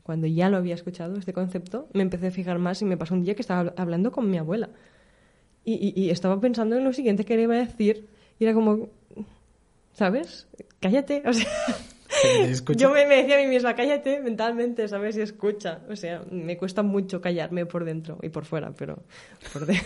cuando 0.02 0.26
ya 0.26 0.50
lo 0.50 0.58
había 0.58 0.74
escuchado, 0.74 1.16
este 1.16 1.32
concepto, 1.32 1.88
me 1.94 2.02
empecé 2.02 2.26
a 2.26 2.30
fijar 2.30 2.58
más 2.58 2.82
y 2.82 2.84
me 2.84 2.98
pasó 2.98 3.14
un 3.14 3.22
día 3.22 3.34
que 3.34 3.40
estaba 3.40 3.62
habl- 3.70 3.74
hablando 3.78 4.12
con 4.12 4.28
mi 4.30 4.36
abuela. 4.36 4.68
Y, 5.64 5.74
y- 5.96 5.98
y 5.98 6.10
estaba 6.10 6.38
pensando 6.38 6.76
en 6.76 6.84
lo 6.84 6.92
siguiente 6.92 7.24
que 7.24 7.36
le 7.36 7.44
iba 7.44 7.54
a 7.54 7.58
decir 7.58 8.06
y 8.38 8.44
era 8.44 8.52
como, 8.52 8.90
¿sabes? 9.94 10.46
Cállate, 10.78 11.22
o 11.26 11.32
sea... 11.32 11.48
Yo 12.76 12.90
me, 12.90 13.06
me 13.06 13.16
decía 13.22 13.36
a 13.36 13.40
mí 13.40 13.46
misma, 13.46 13.74
cállate 13.74 14.20
mentalmente, 14.20 14.86
¿sabes? 14.88 15.16
Y 15.16 15.20
escucha. 15.22 15.80
O 15.88 15.96
sea, 15.96 16.22
me 16.30 16.56
cuesta 16.56 16.82
mucho 16.82 17.20
callarme 17.20 17.66
por 17.66 17.84
dentro 17.84 18.18
y 18.22 18.28
por 18.28 18.44
fuera, 18.44 18.72
pero 18.72 19.02
por, 19.52 19.66
de- 19.66 19.80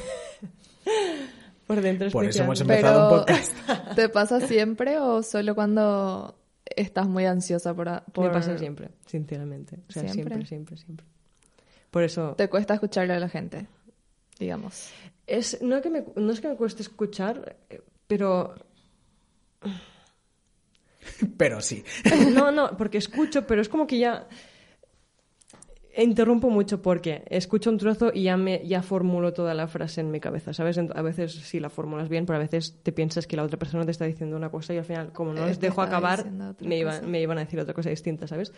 por 1.66 1.80
dentro 1.80 2.10
Por 2.10 2.24
eso 2.26 2.42
hemos 2.42 2.60
empezado 2.60 3.18
un 3.18 3.24
Pero, 3.26 3.42
podcast. 3.42 3.94
¿te 3.96 4.08
pasa 4.08 4.40
siempre 4.40 4.98
o 4.98 5.22
solo 5.22 5.54
cuando 5.54 6.36
estás 6.64 7.06
muy 7.06 7.24
ansiosa 7.26 7.74
por... 7.74 8.02
por- 8.12 8.26
Me 8.26 8.30
pasa 8.32 8.56
siempre, 8.58 8.90
sinceramente. 9.06 9.78
O 9.88 9.92
sea, 9.92 10.02
¿Siempre? 10.08 10.34
siempre, 10.36 10.46
siempre, 10.46 10.76
siempre. 10.76 11.06
Por 11.90 12.02
eso... 12.02 12.34
Te 12.36 12.48
cuesta 12.48 12.74
escucharle 12.74 13.14
a 13.14 13.20
la 13.20 13.28
gente, 13.28 13.66
digamos. 14.38 14.90
Es, 15.26 15.62
no, 15.62 15.80
que 15.80 15.90
me, 15.90 16.04
no 16.16 16.32
es 16.32 16.40
que 16.40 16.48
me 16.48 16.56
cueste 16.56 16.82
escuchar, 16.82 17.56
eh, 17.70 17.80
pero... 18.06 18.54
pero 21.36 21.60
sí 21.60 21.84
No, 22.32 22.50
no, 22.52 22.76
porque 22.76 22.98
escucho, 22.98 23.46
pero 23.46 23.60
es 23.62 23.68
como 23.68 23.86
que 23.86 23.98
ya 23.98 24.26
interrumpo 25.96 26.50
mucho 26.50 26.82
porque 26.82 27.22
escucho 27.30 27.70
un 27.70 27.78
trozo 27.78 28.10
y 28.12 28.24
ya 28.24 28.36
me 28.36 28.66
ya 28.66 28.82
formulo 28.82 29.32
toda 29.32 29.54
la 29.54 29.68
frase 29.68 30.00
en 30.00 30.10
mi 30.10 30.18
cabeza, 30.18 30.52
¿sabes? 30.52 30.76
A 30.76 31.02
veces 31.02 31.32
sí 31.34 31.60
la 31.60 31.70
formulas 31.70 32.08
bien, 32.08 32.26
pero 32.26 32.36
a 32.36 32.40
veces 32.40 32.80
te 32.82 32.90
piensas 32.90 33.28
que 33.28 33.36
la 33.36 33.44
otra 33.44 33.60
persona 33.60 33.84
te 33.84 33.92
está 33.92 34.04
diciendo 34.04 34.36
una 34.36 34.50
cosa 34.50 34.74
y 34.74 34.78
al 34.78 34.84
final, 34.84 35.12
como 35.12 35.32
no 35.32 35.44
Eh, 35.44 35.50
les 35.50 35.60
dejo 35.60 35.82
acabar, 35.82 36.28
me, 36.60 36.78
iba- 36.78 36.96
cosa. 36.96 37.06
me 37.06 37.20
iban 37.20 37.38
a 37.38 37.42
decir 37.44 37.60
otra 37.60 37.74
cosa 37.74 37.90
distinta, 37.90 38.26
¿sabes? 38.26 38.52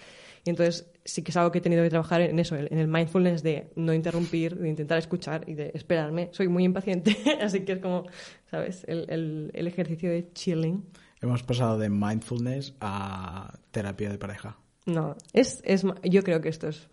Y 0.47 0.51
entonces 0.51 0.87
sí 1.05 1.23
que 1.23 1.31
es 1.31 1.37
algo 1.37 1.53
que 1.53 1.59
he 1.59 1.61
tenido 1.61 1.83
que 1.83 1.91
trabajar 1.91 2.23
en 2.23 2.39
eso, 2.39 2.57
en 2.57 2.79
el 2.79 2.89
mindfulness 2.89 3.43
de 3.43 3.71
no 3.77 3.93
interrumpir, 3.93 4.57
de 4.57 4.71
intentar 4.71 4.97
escuchar 4.97 5.45
y 5.47 5.53
de 5.53 5.73
esperarme. 5.75 6.31
Soy 6.33 6.49
muy 6.49 6.65
impaciente, 6.65 7.15
así 7.43 7.67
que 7.67 7.73
es 7.73 7.79
como, 7.81 8.07
¿sabes? 8.51 8.83
El, 8.89 9.05
el- 9.11 9.51
el 9.53 9.67
ejercicio 9.67 10.09
de 10.09 10.33
chilling. 10.33 10.85
Hemos 11.27 11.43
pasado 11.43 11.79
de 11.79 11.89
mindfulness 11.89 12.75
a 12.81 13.53
terapia 13.71 14.11
de 14.11 14.19
pareja 14.19 14.57
No, 14.87 15.17
es, 15.33 15.61
es, 15.65 15.85
ma- 15.85 15.97
yo 16.03 16.23
creo 16.23 16.41
que 16.41 16.49
esto 16.49 16.69
es 16.69 16.89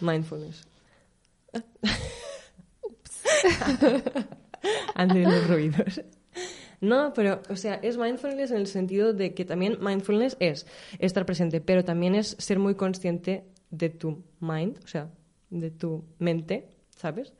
mindfulness. 0.00 0.66
Antes 4.94 5.16
de 5.26 5.30
los 5.30 5.48
ruidos. 5.48 6.02
No, 6.80 7.12
pero, 7.14 7.40
o 7.48 7.56
sea, 7.56 7.74
es 7.76 7.96
mindfulness 7.96 8.50
en 8.50 8.58
el 8.58 8.66
sentido 8.66 9.12
de 9.14 9.32
que 9.34 9.44
también 9.44 9.78
mindfulness 9.80 10.36
es 10.40 10.66
estar 10.98 11.24
presente, 11.24 11.60
pero 11.60 11.84
también 11.84 12.14
es 12.14 12.36
ser 12.38 12.58
muy 12.58 12.74
consciente 12.74 13.44
de 13.70 13.88
tu 13.90 14.24
mind, 14.40 14.78
o 14.84 14.86
sea, 14.86 15.08
de 15.50 15.70
tu 15.70 16.04
mente, 16.18 16.68
¿sabes? 16.90 17.32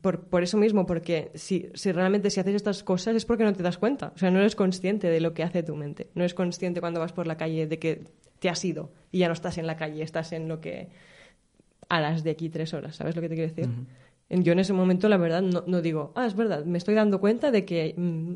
Por, 0.00 0.20
por 0.26 0.42
eso 0.42 0.56
mismo, 0.56 0.86
porque 0.86 1.30
si, 1.34 1.70
si 1.74 1.90
realmente 1.90 2.30
si 2.30 2.38
haces 2.38 2.54
estas 2.54 2.84
cosas 2.84 3.16
es 3.16 3.24
porque 3.24 3.44
no 3.44 3.52
te 3.52 3.62
das 3.62 3.78
cuenta. 3.78 4.12
O 4.14 4.18
sea, 4.18 4.30
no 4.30 4.38
eres 4.38 4.54
consciente 4.54 5.08
de 5.08 5.20
lo 5.20 5.34
que 5.34 5.42
hace 5.42 5.62
tu 5.62 5.74
mente. 5.74 6.08
No 6.14 6.22
eres 6.22 6.34
consciente 6.34 6.80
cuando 6.80 7.00
vas 7.00 7.12
por 7.12 7.26
la 7.26 7.36
calle 7.36 7.66
de 7.66 7.78
que 7.78 8.04
te 8.38 8.48
has 8.48 8.64
ido 8.64 8.92
y 9.10 9.18
ya 9.18 9.26
no 9.26 9.32
estás 9.32 9.58
en 9.58 9.66
la 9.66 9.76
calle, 9.76 10.02
estás 10.02 10.32
en 10.32 10.48
lo 10.48 10.60
que 10.60 10.88
harás 11.88 12.22
de 12.22 12.30
aquí 12.30 12.48
tres 12.48 12.74
horas. 12.74 12.96
¿Sabes 12.96 13.16
lo 13.16 13.22
que 13.22 13.28
te 13.28 13.34
quiero 13.34 13.52
decir? 13.52 13.70
Yo 14.30 14.52
en 14.52 14.58
ese 14.58 14.72
momento, 14.72 15.08
la 15.08 15.16
verdad, 15.16 15.42
no, 15.42 15.64
no 15.66 15.80
digo, 15.80 16.12
ah, 16.14 16.26
es 16.26 16.36
verdad, 16.36 16.64
me 16.64 16.76
estoy 16.78 16.94
dando 16.94 17.18
cuenta 17.18 17.50
de 17.50 17.64
que, 17.64 17.94
mm, 17.96 18.34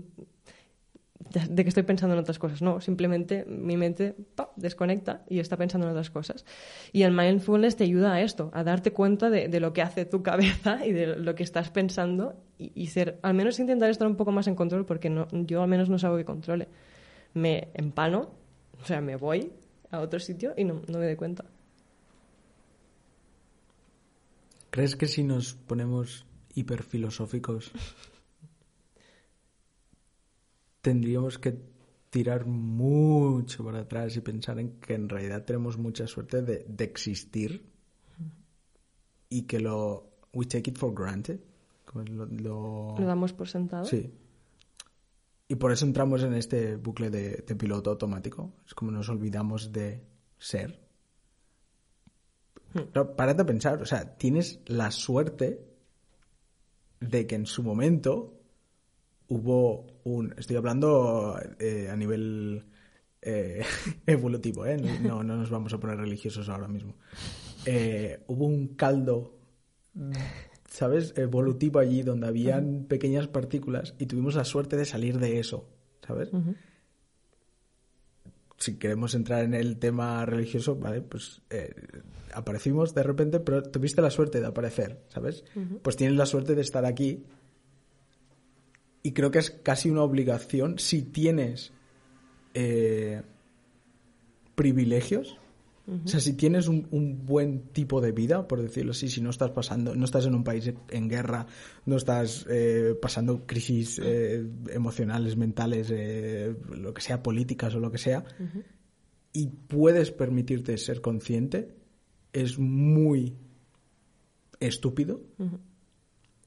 de 1.50 1.62
que 1.64 1.68
estoy 1.68 1.82
pensando 1.82 2.14
en 2.14 2.20
otras 2.20 2.38
cosas. 2.38 2.62
No, 2.62 2.80
simplemente 2.80 3.44
mi 3.46 3.76
mente 3.76 4.14
pa, 4.34 4.50
desconecta 4.56 5.22
y 5.28 5.38
está 5.38 5.56
pensando 5.56 5.86
en 5.86 5.92
otras 5.92 6.10
cosas. 6.10 6.44
Y 6.92 7.02
el 7.02 7.12
mindfulness 7.12 7.76
te 7.76 7.84
ayuda 7.84 8.14
a 8.14 8.20
esto, 8.20 8.50
a 8.54 8.64
darte 8.64 8.92
cuenta 8.92 9.30
de, 9.30 9.48
de 9.48 9.60
lo 9.60 9.72
que 9.72 9.82
hace 9.82 10.04
tu 10.04 10.22
cabeza 10.22 10.84
y 10.84 10.92
de 10.92 11.16
lo 11.16 11.34
que 11.34 11.42
estás 11.42 11.70
pensando 11.70 12.34
y, 12.58 12.72
y 12.74 12.86
ser, 12.88 13.18
al 13.22 13.34
menos 13.34 13.58
intentar 13.58 13.90
estar 13.90 14.06
un 14.06 14.16
poco 14.16 14.32
más 14.32 14.46
en 14.46 14.54
control 14.54 14.84
porque 14.86 15.10
no, 15.10 15.28
yo 15.30 15.62
al 15.62 15.68
menos 15.68 15.88
no 15.88 15.96
es 15.96 16.04
algo 16.04 16.16
que 16.16 16.24
controle. 16.24 16.68
Me 17.34 17.68
empano, 17.74 18.30
o 18.80 18.84
sea, 18.84 19.00
me 19.00 19.16
voy 19.16 19.52
a 19.90 20.00
otro 20.00 20.20
sitio 20.20 20.54
y 20.56 20.64
no, 20.64 20.82
no 20.88 20.98
me 20.98 21.06
doy 21.06 21.16
cuenta. 21.16 21.44
¿Crees 24.70 24.96
que 24.96 25.06
si 25.06 25.22
nos 25.22 25.52
ponemos 25.52 26.24
hiperfilosóficos 26.54 27.72
tendríamos 30.82 31.38
que 31.38 31.58
tirar 32.10 32.44
mucho 32.44 33.64
para 33.64 33.80
atrás 33.80 34.14
y 34.16 34.20
pensar 34.20 34.58
en 34.58 34.78
que 34.80 34.92
en 34.94 35.08
realidad 35.08 35.44
tenemos 35.46 35.78
mucha 35.78 36.06
suerte 36.06 36.42
de, 36.42 36.66
de 36.68 36.84
existir 36.84 37.64
y 39.30 39.42
que 39.42 39.58
lo 39.60 40.10
we 40.34 40.44
take 40.44 40.70
it 40.70 40.76
for 40.78 40.92
granted 40.94 41.40
lo, 41.94 42.26
lo- 42.26 42.94
Lo 42.98 43.06
damos 43.06 43.32
por 43.32 43.48
sentado. 43.48 43.84
sí. 43.86 44.12
Y 45.48 45.56
por 45.56 45.70
eso 45.70 45.84
entramos 45.84 46.22
en 46.22 46.32
este 46.32 46.76
bucle 46.76 47.10
de, 47.10 47.44
de 47.46 47.54
piloto 47.56 47.90
automático. 47.90 48.54
Es 48.66 48.72
como 48.72 48.90
nos 48.90 49.10
olvidamos 49.10 49.70
de 49.70 50.02
ser. 50.38 50.80
Pero 52.72 53.14
párate 53.14 53.42
a 53.42 53.46
pensar, 53.46 53.82
o 53.82 53.84
sea, 53.84 54.16
tienes 54.16 54.60
la 54.66 54.90
suerte 54.90 55.62
de 57.00 57.26
que 57.26 57.34
en 57.34 57.44
su 57.44 57.62
momento 57.62 58.40
hubo 59.32 59.86
un. 60.04 60.34
Estoy 60.36 60.56
hablando 60.56 61.38
eh, 61.58 61.88
a 61.90 61.96
nivel 61.96 62.66
eh, 63.22 63.64
evolutivo, 64.06 64.66
¿eh? 64.66 64.76
No, 64.76 65.22
no 65.22 65.36
nos 65.36 65.50
vamos 65.50 65.72
a 65.72 65.80
poner 65.80 65.96
religiosos 65.96 66.48
ahora 66.48 66.68
mismo. 66.68 66.96
Eh, 67.64 68.22
hubo 68.26 68.44
un 68.44 68.68
caldo, 68.74 69.38
¿sabes? 70.68 71.14
Evolutivo 71.16 71.78
allí 71.78 72.02
donde 72.02 72.26
habían 72.26 72.84
pequeñas 72.84 73.26
partículas 73.28 73.94
y 73.98 74.06
tuvimos 74.06 74.34
la 74.34 74.44
suerte 74.44 74.76
de 74.76 74.84
salir 74.84 75.18
de 75.18 75.38
eso, 75.38 75.68
¿sabes? 76.06 76.30
si 78.58 78.78
queremos 78.78 79.14
entrar 79.14 79.42
en 79.42 79.54
el 79.54 79.78
tema 79.78 80.24
religioso, 80.24 80.76
¿vale? 80.76 81.00
Pues 81.00 81.42
eh, 81.50 81.74
aparecimos 82.32 82.94
de 82.94 83.02
repente, 83.02 83.40
pero 83.40 83.62
tuviste 83.64 84.00
la 84.00 84.10
suerte 84.10 84.40
de 84.40 84.46
aparecer, 84.46 85.02
¿sabes? 85.08 85.44
Pues 85.82 85.96
tienes 85.96 86.16
la 86.16 86.26
suerte 86.26 86.54
de 86.54 86.62
estar 86.62 86.84
aquí 86.84 87.26
Y 89.02 89.12
creo 89.12 89.30
que 89.30 89.38
es 89.38 89.50
casi 89.50 89.90
una 89.90 90.02
obligación 90.02 90.78
si 90.78 91.02
tienes 91.02 91.72
eh, 92.54 93.22
privilegios. 94.54 95.38
O 96.04 96.06
sea, 96.06 96.20
si 96.20 96.34
tienes 96.34 96.68
un, 96.68 96.86
un 96.92 97.26
buen 97.26 97.64
tipo 97.72 98.00
de 98.00 98.12
vida, 98.12 98.46
por 98.46 98.62
decirlo 98.62 98.92
así, 98.92 99.08
si 99.08 99.20
no 99.20 99.30
estás 99.30 99.50
pasando, 99.50 99.96
no 99.96 100.04
estás 100.04 100.24
en 100.26 100.34
un 100.36 100.44
país 100.44 100.72
en 100.88 101.08
guerra, 101.08 101.46
no 101.86 101.96
estás 101.96 102.46
eh, 102.48 102.94
pasando 103.02 103.44
crisis 103.46 104.00
eh, 104.02 104.46
emocionales, 104.70 105.36
mentales, 105.36 105.88
eh, 105.90 106.54
lo 106.70 106.94
que 106.94 107.02
sea, 107.02 107.20
políticas 107.20 107.74
o 107.74 107.80
lo 107.80 107.90
que 107.90 107.98
sea, 107.98 108.24
y 109.32 109.48
puedes 109.48 110.12
permitirte 110.12 110.78
ser 110.78 111.00
consciente, 111.00 111.74
es 112.32 112.60
muy 112.60 113.34
estúpido 114.60 115.20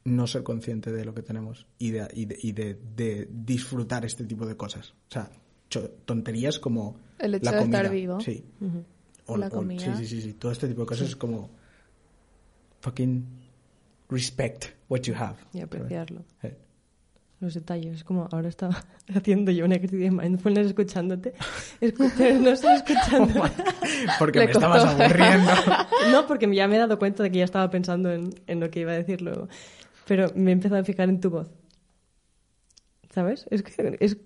no 0.05 0.27
ser 0.27 0.43
consciente 0.43 0.91
de 0.91 1.03
lo 1.03 1.13
que 1.13 1.21
tenemos 1.23 1.65
y 1.79 1.91
de, 1.91 2.07
y 2.13 2.25
de, 2.25 2.37
y 2.41 2.51
de- 2.51 2.79
de 2.95 3.27
disfrutar 3.31 4.05
este 4.05 4.23
tipo 4.23 4.45
de 4.45 4.55
cosas. 4.55 4.93
O 5.09 5.11
sea, 5.11 5.29
tonterías 6.05 6.59
como 6.59 6.95
El 7.19 7.35
hecho 7.35 7.45
la 7.45 7.51
de 7.53 7.57
comida. 7.59 7.77
estar 7.79 7.91
vivo. 7.91 8.19
Sí. 8.21 8.45
O- 9.25 9.35
La 9.37 9.47
o- 9.47 9.49
comida. 9.49 9.79
sí, 9.97 10.05
sí, 10.05 10.05
sí, 10.07 10.21
sí. 10.21 10.33
Todo 10.33 10.51
este 10.51 10.67
tipo 10.67 10.81
de 10.81 10.87
cosas 10.87 11.09
es 11.09 11.15
como 11.15 11.49
fucking 12.81 13.25
respect 14.09 14.65
what 14.89 15.01
you 15.01 15.15
have. 15.15 15.37
Y 15.53 15.61
apreciarlo. 15.61 16.23
Eh. 16.43 16.55
Los 17.39 17.53
detalles. 17.55 17.95
Es 17.95 18.03
como 18.03 18.29
ahora 18.31 18.47
estaba 18.47 18.77
haciendo 19.13 19.51
yo 19.51 19.65
un 19.65 19.71
ejercicio 19.73 20.05
de 20.05 20.11
mindfulness 20.11 20.67
escuchándote. 20.67 21.33
No 21.81 22.49
estoy 22.51 22.75
escuchando. 22.75 23.43
Porque 24.19 24.39
Le 24.39 24.45
me 24.45 24.51
estabas 24.51 24.85
aburriendo. 24.85 25.51
No, 26.11 26.27
porque 26.27 26.53
ya 26.55 26.67
me 26.67 26.75
he 26.75 26.79
dado 26.79 26.99
cuenta 26.99 27.23
de 27.23 27.31
que 27.31 27.39
ya 27.39 27.43
estaba 27.45 27.69
pensando 27.71 28.11
en, 28.13 28.29
en 28.45 28.59
lo 28.59 28.69
que 28.69 28.81
iba 28.81 28.91
a 28.91 28.95
decir 28.95 29.21
luego. 29.23 29.47
Pero 30.07 30.31
me 30.35 30.51
he 30.51 30.53
empezado 30.53 30.79
a 30.81 30.83
fijar 30.83 31.09
en 31.09 31.19
tu 31.19 31.29
voz. 31.29 31.49
¿Sabes? 33.13 33.45
Es 33.49 33.63
que... 33.63 33.97
Es, 33.99 34.17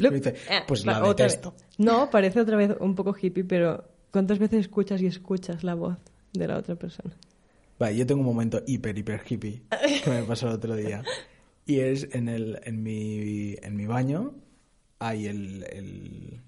Me 0.00 0.10
dice, 0.10 0.34
Eh, 0.50 0.60
pues 0.66 0.84
la 0.84 1.04
otra 1.04 1.26
detesto. 1.26 1.52
vez. 1.52 1.64
No, 1.78 2.10
parece 2.10 2.40
otra 2.40 2.56
vez 2.56 2.72
un 2.80 2.94
poco 2.94 3.14
hippie, 3.20 3.44
pero 3.44 3.84
¿cuántas 4.10 4.38
veces 4.38 4.60
escuchas 4.60 5.00
y 5.00 5.06
escuchas 5.06 5.62
la 5.62 5.74
voz 5.74 5.96
de 6.32 6.48
la 6.48 6.58
otra 6.58 6.74
persona? 6.74 7.14
Vale, 7.78 7.96
yo 7.96 8.06
tengo 8.06 8.20
un 8.20 8.26
momento 8.26 8.62
hiper, 8.66 8.96
hiper 8.98 9.22
hippie 9.28 9.62
que 10.04 10.10
me 10.10 10.22
pasó 10.24 10.48
el 10.48 10.54
otro 10.54 10.74
día. 10.74 11.04
Y 11.66 11.78
es 11.80 12.08
en, 12.12 12.28
el, 12.28 12.58
en, 12.64 12.82
mi, 12.82 13.54
en 13.62 13.76
mi 13.76 13.86
baño 13.86 14.34
hay 14.98 15.26
el, 15.26 15.64
el, 15.70 16.40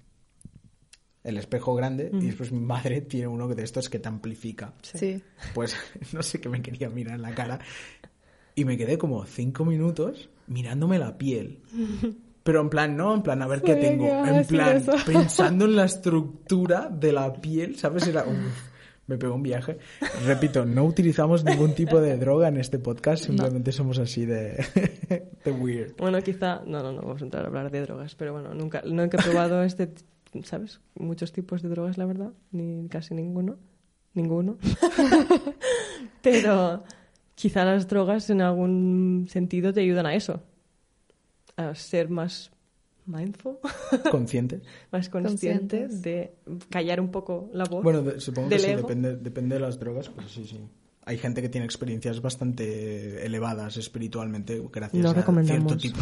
el 1.23 1.37
espejo 1.37 1.75
grande 1.75 2.09
y 2.13 2.25
después 2.27 2.51
mi 2.51 2.59
madre 2.59 3.01
tiene 3.01 3.27
uno 3.27 3.47
de 3.47 3.63
estos 3.63 3.89
que 3.89 3.99
te 3.99 4.09
amplifica. 4.09 4.73
Sí. 4.81 5.21
Pues 5.53 5.75
no 6.13 6.21
sé 6.23 6.41
qué 6.41 6.49
me 6.49 6.61
quería 6.61 6.89
mirar 6.89 7.15
en 7.15 7.21
la 7.21 7.33
cara. 7.33 7.59
Y 8.55 8.65
me 8.65 8.77
quedé 8.77 8.97
como 8.97 9.25
cinco 9.25 9.65
minutos 9.65 10.29
mirándome 10.47 10.97
la 10.97 11.17
piel. 11.17 11.59
Pero 12.43 12.61
en 12.61 12.69
plan, 12.69 12.95
no, 12.95 13.13
en 13.13 13.21
plan, 13.21 13.41
a 13.41 13.47
ver 13.47 13.61
qué 13.61 13.75
tengo. 13.75 14.07
En 14.07 14.45
plan, 14.45 14.77
eso. 14.77 14.93
pensando 15.05 15.65
en 15.65 15.75
la 15.75 15.85
estructura 15.85 16.89
de 16.89 17.11
la 17.11 17.33
piel, 17.33 17.75
¿sabes? 17.75 18.07
Era, 18.07 18.23
uf, 18.23 18.71
me 19.07 19.17
pegó 19.17 19.35
un 19.35 19.43
viaje. 19.43 19.77
Repito, 20.25 20.65
no 20.65 20.85
utilizamos 20.85 21.43
ningún 21.43 21.73
tipo 21.73 21.99
de 21.99 22.17
droga 22.17 22.47
en 22.47 22.57
este 22.57 22.79
podcast, 22.79 23.25
simplemente 23.25 23.71
somos 23.71 23.99
así 23.99 24.25
de, 24.25 24.63
de 25.43 25.51
weird. 25.51 25.95
Bueno, 25.97 26.21
quizá... 26.21 26.61
No, 26.65 26.81
no, 26.81 26.91
no 26.91 27.01
vamos 27.01 27.21
a 27.21 27.25
entrar 27.25 27.43
a 27.43 27.47
hablar 27.47 27.71
de 27.71 27.81
drogas, 27.81 28.15
pero 28.15 28.33
bueno, 28.33 28.53
nunca, 28.53 28.81
nunca 28.85 29.17
he 29.19 29.23
probado 29.23 29.63
este... 29.63 29.93
¿Sabes? 30.43 30.81
Muchos 30.95 31.31
tipos 31.31 31.61
de 31.61 31.69
drogas, 31.69 31.97
la 31.97 32.05
verdad. 32.05 32.33
Ni 32.51 32.89
casi 32.89 33.13
ninguno. 33.13 33.57
Ninguno. 34.13 34.57
pero 36.21 36.83
quizá 37.35 37.65
las 37.65 37.87
drogas 37.87 38.29
en 38.29 38.41
algún 38.41 39.27
sentido 39.29 39.73
te 39.73 39.81
ayudan 39.81 40.05
a 40.05 40.15
eso. 40.15 40.41
A 41.57 41.73
ser 41.75 42.09
más 42.09 42.51
mindful, 43.05 43.57
Consciente. 44.11 44.61
más 44.91 45.09
consciente 45.09 45.79
Conscientes. 45.87 46.01
de 46.01 46.35
callar 46.69 46.99
un 46.99 47.11
poco 47.11 47.49
la 47.53 47.63
voz. 47.65 47.83
Bueno, 47.83 48.01
de- 48.01 48.19
supongo 48.19 48.49
que 48.49 48.59
sí, 48.59 48.73
depende, 48.73 49.15
depende 49.15 49.55
de 49.55 49.61
las 49.61 49.79
drogas, 49.79 50.09
pero 50.09 50.27
sí, 50.27 50.45
sí. 50.45 50.59
Hay 51.07 51.19
gente 51.19 51.43
que 51.43 51.49
tiene 51.49 51.65
experiencias 51.65 52.19
bastante 52.19 53.23
elevadas 53.23 53.77
espiritualmente 53.77 54.59
gracias 54.73 55.03
No 55.03 55.11
a 55.11 55.43
cierto 55.43 55.77
tipo. 55.77 55.99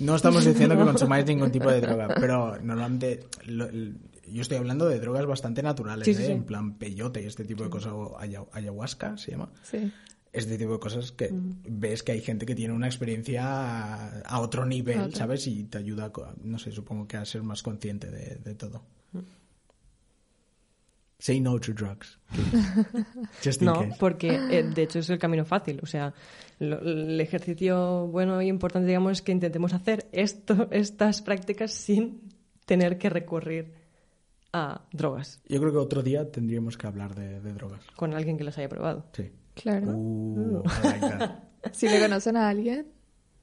No 0.00 0.16
estamos 0.16 0.44
diciendo 0.44 0.76
que 0.76 0.82
consumáis 0.90 1.24
ningún 1.24 1.52
tipo 1.52 1.70
de 1.70 1.80
droga, 1.80 2.08
pero 2.18 2.58
normalmente 2.60 3.20
lo- 3.46 3.70
yo 3.70 4.42
estoy 4.42 4.58
hablando 4.58 4.88
de 4.88 4.98
drogas 4.98 5.24
bastante 5.26 5.62
naturales, 5.62 6.04
Sí, 6.04 6.10
¿eh? 6.20 6.26
sí. 6.26 6.32
en 6.32 6.44
plan 6.44 6.74
peyote, 6.78 7.24
este 7.26 7.44
tipo 7.44 7.62
de 7.64 7.70
cosas, 7.70 7.92
o 7.92 8.18
aya- 8.18 8.44
ayahuasca 8.52 9.16
se 9.16 9.30
llama. 9.30 9.50
Sí. 9.62 9.90
Este 10.32 10.56
tipo 10.56 10.72
de 10.74 10.78
cosas 10.78 11.10
que 11.10 11.28
ves 11.32 12.02
que 12.04 12.12
hay 12.12 12.20
gente 12.20 12.46
que 12.46 12.54
tiene 12.54 12.72
una 12.72 12.86
experiencia 12.86 13.42
a, 13.44 14.20
a 14.20 14.40
otro 14.40 14.64
nivel. 14.64 15.12
¿sabes? 15.14 15.46
Y 15.48 15.64
te 15.64 15.78
ayuda, 15.78 16.04
a 16.06 16.34
no 16.44 16.58
sé, 16.58 16.70
supongo 16.70 17.08
que 17.08 17.16
a 17.16 17.24
ser 17.24 17.42
más 17.42 17.62
consciente 17.62 18.10
de, 18.10 18.36
de 18.36 18.54
todo. 18.54 18.82
Say 21.18 21.38
no 21.40 21.58
to 21.60 21.74
drugs. 21.74 22.18
Just 23.44 23.60
in 23.60 23.66
No, 23.66 23.74
case. 23.74 23.96
porque 23.98 24.28
eh, 24.30 24.62
de 24.62 24.82
hecho 24.82 25.00
es 25.00 25.10
el 25.10 25.18
camino 25.18 25.44
fácil. 25.44 25.78
O 25.82 25.86
sea, 25.86 26.14
lo- 26.60 26.80
el 26.80 27.20
ejercicio 27.20 28.06
bueno 28.06 28.40
y 28.40 28.48
importante, 28.48 28.86
digamos, 28.88 29.12
es 29.12 29.22
que 29.22 29.32
intentemos 29.32 29.74
hacer 29.74 30.08
esto, 30.12 30.68
estas 30.70 31.20
prácticas 31.20 31.72
sin 31.72 32.22
tener 32.64 32.96
que 32.96 33.10
recurrir 33.10 33.74
a 34.52 34.82
drogas 34.92 35.40
Yo 35.48 35.60
creo 35.60 35.70
que 35.72 35.78
otro 35.78 36.02
día 36.02 36.30
tendríamos 36.30 36.76
que 36.78 36.86
hablar 36.86 37.14
de, 37.14 37.40
de 37.40 37.52
drogas. 37.52 37.82
con 37.96 38.14
alguien 38.14 38.38
que 38.38 38.44
las 38.44 38.56
haya 38.58 38.68
probado. 38.70 39.04
Sí. 39.12 39.30
Claro. 39.54 39.88
Uh, 39.96 40.62
that. 40.62 41.42
Si 41.72 41.88
le 41.88 42.00
conocen 42.00 42.36
a 42.36 42.48
alguien, 42.48 42.86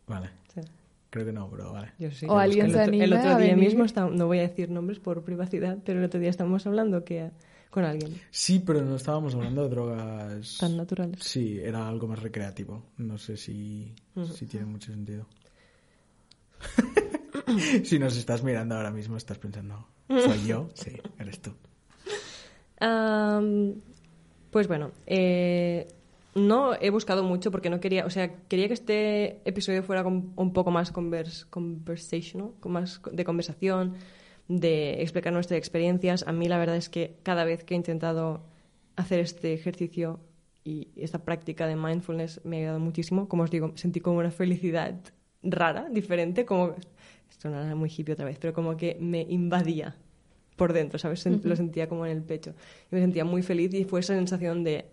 Vale. 0.07 0.29
Sí. 0.53 0.61
Creo 1.09 1.25
que 1.25 1.31
no, 1.33 1.49
pero 1.49 1.71
vale. 1.73 1.91
Yo 1.99 2.09
sí. 2.11 2.25
O 2.29 2.37
alguien 2.37 2.65
el 2.67 2.71
se 2.73 2.81
otro, 2.81 2.93
el 2.93 3.13
otro 3.13 3.29
a 3.29 3.37
día 3.37 3.49
venir. 3.49 3.57
mismo, 3.69 3.85
está- 3.85 4.09
no 4.09 4.25
voy 4.27 4.39
a 4.39 4.41
decir 4.41 4.69
nombres 4.71 4.99
por 4.99 5.23
privacidad, 5.23 5.77
pero 5.85 5.99
el 5.99 6.05
otro 6.05 6.19
día 6.19 6.29
estábamos 6.29 6.65
hablando 6.65 7.03
que 7.03 7.29
con 7.69 7.83
alguien 7.83 8.19
Sí, 8.31 8.59
pero 8.65 8.81
no 8.81 8.95
estábamos 8.95 9.35
hablando 9.35 9.63
de 9.63 9.69
drogas. 9.69 10.57
tan 10.59 10.75
naturales. 10.77 11.19
Sí, 11.23 11.59
era 11.59 11.87
algo 11.87 12.07
más 12.07 12.21
recreativo. 12.23 12.83
No 12.97 13.17
sé 13.17 13.37
si, 13.37 13.93
si 14.33 14.45
tiene 14.47 14.65
mucho 14.65 14.91
sentido. 14.91 15.27
si 17.83 17.99
nos 17.99 18.17
estás 18.17 18.43
mirando 18.43 18.75
ahora 18.75 18.89
mismo, 18.91 19.15
estás 19.17 19.37
pensando, 19.37 19.87
¿soy 20.09 20.45
yo? 20.47 20.69
Sí, 20.73 20.91
eres 21.19 21.39
tú. 21.41 21.51
Pues 24.51 24.67
bueno, 24.67 24.91
eh, 25.05 25.87
no 26.37 26.73
he 26.79 26.89
buscado 26.89 27.23
mucho 27.23 27.51
porque 27.51 27.69
no 27.69 27.79
quería, 27.79 28.05
o 28.05 28.09
sea, 28.09 28.33
quería 28.47 28.67
que 28.67 28.73
este 28.73 29.41
episodio 29.45 29.83
fuera 29.83 30.03
con- 30.03 30.31
un 30.35 30.53
poco 30.53 30.71
más 30.71 30.91
convers, 30.91 31.45
conversational, 31.45 32.51
con 32.59 32.71
más 32.73 33.01
de 33.11 33.23
conversación, 33.23 33.95
de 34.47 35.01
explicar 35.01 35.33
nuestras 35.33 35.57
experiencias. 35.57 36.23
A 36.27 36.31
mí 36.31 36.47
la 36.47 36.57
verdad 36.57 36.77
es 36.77 36.89
que 36.89 37.17
cada 37.23 37.43
vez 37.43 37.63
que 37.63 37.73
he 37.73 37.77
intentado 37.77 38.43
hacer 38.95 39.19
este 39.19 39.53
ejercicio 39.53 40.19
y 40.63 40.89
esta 40.95 41.19
práctica 41.19 41.67
de 41.67 41.75
mindfulness 41.75 42.41
me 42.45 42.57
ha 42.57 42.59
ayudado 42.59 42.79
muchísimo. 42.79 43.27
Como 43.27 43.43
os 43.43 43.51
digo, 43.51 43.71
sentí 43.75 43.99
como 43.99 44.19
una 44.19 44.31
felicidad 44.31 44.95
rara, 45.43 45.87
diferente, 45.89 46.45
como... 46.45 46.75
Esto 47.29 47.49
no 47.49 47.61
era 47.61 47.75
muy 47.75 47.89
hippie 47.89 48.13
otra 48.13 48.25
vez, 48.25 48.37
pero 48.39 48.53
como 48.53 48.77
que 48.77 48.97
me 49.01 49.21
invadía 49.21 49.95
por 50.55 50.73
dentro, 50.73 50.97
¿sabes? 50.97 51.25
Lo 51.25 51.55
sentía 51.55 51.87
como 51.87 52.05
en 52.05 52.13
el 52.17 52.23
pecho. 52.23 52.53
Y 52.91 52.95
me 52.95 53.01
sentía 53.01 53.25
muy 53.25 53.43
feliz 53.43 53.73
y 53.73 53.83
fue 53.83 53.99
esa 53.99 54.15
sensación 54.15 54.63
de 54.63 54.85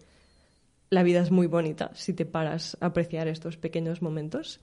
la 0.94 1.02
vida 1.02 1.20
es 1.20 1.30
muy 1.30 1.46
bonita 1.46 1.90
si 1.94 2.12
te 2.14 2.24
paras 2.24 2.76
a 2.80 2.86
apreciar 2.86 3.28
estos 3.28 3.56
pequeños 3.56 4.00
momentos. 4.02 4.60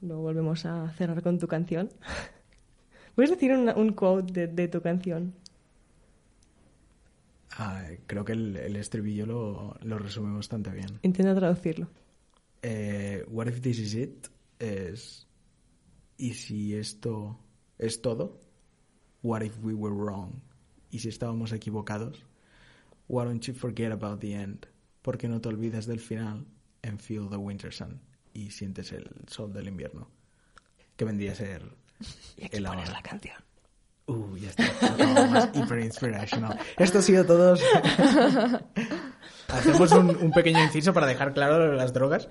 Luego 0.00 0.22
volvemos 0.22 0.64
a 0.66 0.90
cerrar 0.92 1.22
con 1.22 1.38
tu 1.38 1.46
canción. 1.46 1.90
¿Puedes 3.14 3.30
decir 3.30 3.52
una- 3.52 3.74
un 3.76 3.92
quote 3.92 4.32
de, 4.32 4.46
de 4.48 4.68
tu 4.68 4.80
canción? 4.80 5.34
Ah, 7.58 7.84
creo 8.06 8.24
que 8.24 8.32
el, 8.32 8.56
el 8.56 8.76
estribillo 8.76 9.26
lo, 9.26 9.76
lo 9.82 9.98
resume 9.98 10.34
bastante 10.34 10.70
bien. 10.70 10.98
Intenta 11.02 11.34
traducirlo. 11.34 11.88
Eh, 12.62 13.24
What 13.28 13.48
if 13.48 13.60
this 13.60 13.78
is 13.78 13.94
it? 13.94 14.28
Es. 14.58 15.26
¿Y 16.16 16.34
si 16.34 16.74
esto 16.74 17.38
es 17.78 18.00
todo? 18.02 18.38
What 19.22 19.42
if 19.42 19.58
we 19.62 19.74
were 19.74 19.94
wrong? 19.94 20.32
¿Y 20.90 20.98
si 21.00 21.08
estábamos 21.08 21.52
equivocados? 21.52 22.24
Why 23.08 23.24
don't 23.24 23.42
you 23.44 23.54
forget 23.54 23.90
about 23.92 24.20
the 24.20 24.34
end? 24.34 24.66
¿Por 25.02 25.18
qué 25.18 25.28
no 25.28 25.40
te 25.40 25.48
olvidas 25.48 25.86
del 25.86 26.00
final? 26.00 26.46
And 26.82 26.98
feel 27.00 27.28
the 27.28 27.36
winter 27.36 27.72
sun. 27.72 28.00
Y 28.32 28.50
sientes 28.50 28.92
el 28.92 29.10
sol 29.26 29.52
del 29.52 29.68
invierno. 29.68 30.10
Que 30.96 31.04
vendría 31.04 31.32
a 31.32 31.34
ser. 31.34 31.62
el 32.36 32.66
ahora. 32.66 32.84
la 32.86 33.02
canción. 33.02 33.36
Uh, 34.06 34.36
ya 34.36 34.50
está. 34.50 34.64
Acabo 34.86 35.26
más 35.28 35.50
hiper 35.54 35.78
inspirational. 35.80 36.58
Esto 36.78 36.98
ha 36.98 37.02
sido 37.02 37.24
todo. 37.24 37.54
Hacemos 39.48 39.92
un, 39.92 40.16
un 40.16 40.32
pequeño 40.32 40.62
inciso 40.62 40.92
para 40.92 41.06
dejar 41.06 41.32
claro 41.32 41.72
las 41.72 41.92
drogas, 41.92 42.28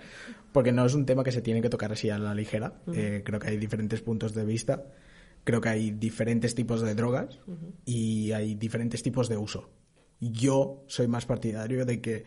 porque 0.52 0.72
no 0.72 0.86
es 0.86 0.94
un 0.94 1.06
tema 1.06 1.24
que 1.24 1.32
se 1.32 1.42
tiene 1.42 1.62
que 1.62 1.70
tocar 1.70 1.92
así 1.92 2.10
a 2.10 2.18
la 2.18 2.34
ligera. 2.34 2.82
Eh, 2.94 3.24
creo 3.26 3.40
que 3.40 3.50
hay 3.50 3.58
diferentes 3.58 4.02
puntos 4.02 4.34
de 4.34 4.46
vista. 4.46 4.86
Creo 5.44 5.62
que 5.62 5.70
hay 5.70 5.92
diferentes 5.92 6.54
tipos 6.54 6.82
de 6.82 6.96
drogas 6.96 7.40
y 7.86 8.32
hay 8.34 8.56
diferentes 8.56 9.02
tipos 9.02 9.30
de 9.30 9.38
uso. 9.38 9.70
Yo 10.20 10.84
soy 10.88 11.08
más 11.08 11.26
partidario 11.26 11.86
de 11.86 12.02
que 12.02 12.26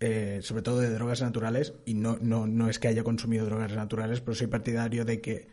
eh, 0.00 0.40
sobre 0.42 0.62
todo 0.62 0.80
de 0.80 0.90
drogas 0.90 1.22
naturales, 1.22 1.74
y 1.84 1.94
no, 1.94 2.18
no, 2.20 2.46
no 2.46 2.68
es 2.68 2.78
que 2.78 2.88
haya 2.88 3.04
consumido 3.04 3.44
drogas 3.44 3.72
naturales, 3.72 4.20
pero 4.20 4.34
soy 4.34 4.46
partidario 4.48 5.04
de 5.04 5.20
que 5.20 5.48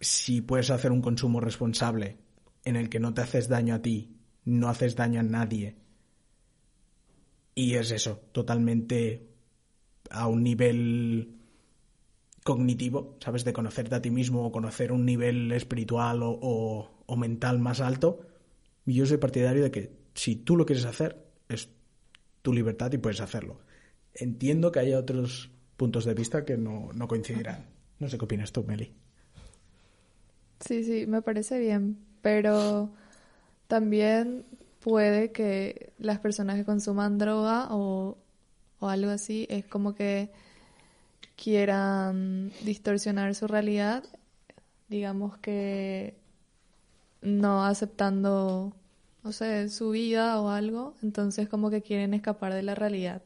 si 0.00 0.40
puedes 0.40 0.70
hacer 0.70 0.92
un 0.92 1.02
consumo 1.02 1.40
responsable 1.40 2.16
en 2.64 2.76
el 2.76 2.88
que 2.88 3.00
no 3.00 3.14
te 3.14 3.20
haces 3.20 3.48
daño 3.48 3.74
a 3.74 3.82
ti, 3.82 4.16
no 4.44 4.68
haces 4.68 4.96
daño 4.96 5.20
a 5.20 5.24
nadie, 5.24 5.76
y 7.54 7.74
es 7.74 7.90
eso, 7.90 8.22
totalmente 8.32 9.28
a 10.10 10.26
un 10.26 10.42
nivel 10.42 11.36
cognitivo, 12.42 13.16
¿sabes? 13.20 13.44
De 13.44 13.52
conocerte 13.52 13.94
a 13.94 14.02
ti 14.02 14.10
mismo 14.10 14.46
o 14.46 14.52
conocer 14.52 14.92
un 14.92 15.04
nivel 15.04 15.52
espiritual 15.52 16.22
o, 16.22 16.30
o, 16.40 16.90
o 17.06 17.16
mental 17.16 17.58
más 17.58 17.80
alto. 17.80 18.20
Y 18.86 18.94
yo 18.94 19.06
soy 19.06 19.18
partidario 19.18 19.62
de 19.62 19.70
que 19.70 19.92
si 20.14 20.36
tú 20.36 20.56
lo 20.56 20.64
quieres 20.64 20.86
hacer, 20.86 21.22
es 21.48 21.68
tu 22.42 22.52
libertad 22.52 22.92
y 22.92 22.98
puedes 22.98 23.20
hacerlo. 23.20 23.60
Entiendo 24.14 24.72
que 24.72 24.80
haya 24.80 24.98
otros 24.98 25.50
puntos 25.76 26.04
de 26.04 26.14
vista 26.14 26.44
que 26.44 26.56
no, 26.56 26.90
no 26.94 27.08
coincidirán. 27.08 27.66
No 27.98 28.08
sé 28.08 28.18
qué 28.18 28.24
opinas 28.24 28.52
tú, 28.52 28.64
Meli. 28.64 28.92
Sí, 30.60 30.84
sí, 30.84 31.06
me 31.06 31.22
parece 31.22 31.58
bien, 31.58 31.98
pero 32.22 32.90
también 33.66 34.44
puede 34.80 35.32
que 35.32 35.92
las 35.98 36.18
personas 36.18 36.56
que 36.56 36.64
consuman 36.64 37.18
droga 37.18 37.68
o, 37.70 38.18
o 38.78 38.88
algo 38.88 39.10
así 39.10 39.46
es 39.50 39.64
como 39.64 39.94
que 39.94 40.30
quieran 41.36 42.52
distorsionar 42.62 43.34
su 43.34 43.46
realidad, 43.46 44.04
digamos 44.88 45.38
que 45.38 46.14
no 47.22 47.64
aceptando, 47.64 48.74
no 49.24 49.32
sé, 49.32 49.68
su 49.68 49.90
vida 49.90 50.40
o 50.40 50.48
algo, 50.50 50.94
entonces 51.02 51.48
como 51.48 51.70
que 51.70 51.82
quieren 51.82 52.14
escapar 52.14 52.54
de 52.54 52.62
la 52.62 52.74
realidad. 52.74 53.22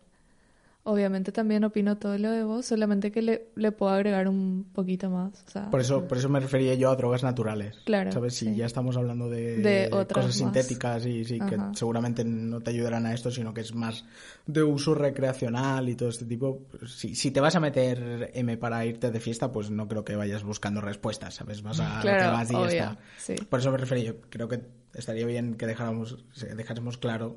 Obviamente 0.87 1.33
también 1.33 1.65
opino 1.65 1.97
todo 1.97 2.19
lo 2.19 2.31
de 2.31 2.45
vos, 2.45 2.67
solamente 2.67 3.11
que 3.11 3.23
le, 3.23 3.47
le 3.57 3.73
puedo 3.73 3.91
agregar 3.91 4.29
un 4.29 4.67
poquito 4.75 5.09
más. 5.09 5.43
O 5.47 5.51
sea, 5.51 5.71
Por 5.71 5.81
eso, 5.81 6.07
por 6.07 6.19
eso 6.19 6.29
me 6.29 6.41
refería 6.41 6.75
yo 6.75 6.91
a 6.91 6.97
drogas 6.97 7.23
naturales. 7.23 7.79
Claro, 7.87 8.13
¿Sabes? 8.13 8.35
Si 8.35 8.45
sí. 8.45 8.55
ya 8.57 8.67
estamos 8.67 8.95
hablando 8.99 9.31
de, 9.31 9.57
De 9.61 9.89
otras 9.91 10.27
cosas 10.27 10.43
más. 10.43 10.53
sintéticas 10.53 11.07
y 11.07 11.25
sí, 11.25 11.39
que 11.41 11.59
seguramente 11.73 12.23
no 12.23 12.61
te 12.61 12.69
ayudarán 12.73 13.07
a 13.07 13.15
esto, 13.15 13.31
sino 13.31 13.55
que 13.55 13.63
es 13.63 13.75
más 13.75 14.05
de 14.47 14.63
uso 14.63 14.95
recreacional 14.95 15.89
y 15.89 15.95
todo 15.97 16.11
este 16.11 16.27
tipo. 16.27 16.59
pues, 16.71 16.93
Si, 16.93 17.15
si 17.15 17.31
te 17.31 17.41
vas 17.41 17.57
a 17.57 17.61
meter 17.61 18.31
M 18.35 18.59
para 18.59 18.85
irte 18.85 19.11
de 19.11 19.21
fiesta, 19.21 19.51
pues 19.51 19.71
no 19.71 19.89
creo 19.89 20.05
que 20.05 20.17
vayas 20.17 20.43
buscando 20.45 20.83
respuestas, 20.83 21.33
¿sabes? 21.37 21.63
Vas 21.63 21.81
a 21.81 21.95
lo 21.95 22.01
que 22.03 22.09
Claro, 22.09 22.33
vas 22.33 22.51
y 22.51 22.53
ya 22.53 22.59
obvio, 22.61 22.69
está. 22.69 22.99
sí. 23.17 23.35
Por 23.49 23.61
eso 23.61 23.73
me 23.73 23.79
refería 23.79 24.05
yo. 24.05 24.21
Creo 24.29 24.49
que 24.49 24.61
estaría 24.95 25.27
bien 25.27 25.55
que 25.55 25.67
dejáramos, 25.67 26.25
dejásemos 26.57 26.99
claro 26.99 27.37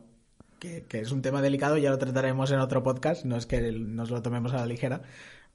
que, 0.59 0.83
que 0.87 0.99
es 0.99 1.11
un 1.11 1.21
tema 1.21 1.41
delicado, 1.41 1.77
ya 1.77 1.89
lo 1.89 1.97
trataremos 1.97 2.51
en 2.51 2.59
otro 2.59 2.83
podcast, 2.83 3.25
no 3.25 3.37
es 3.37 3.45
que 3.45 3.71
nos 3.71 4.09
lo 4.09 4.21
tomemos 4.21 4.53
a 4.53 4.57
la 4.57 4.65
ligera, 4.65 5.01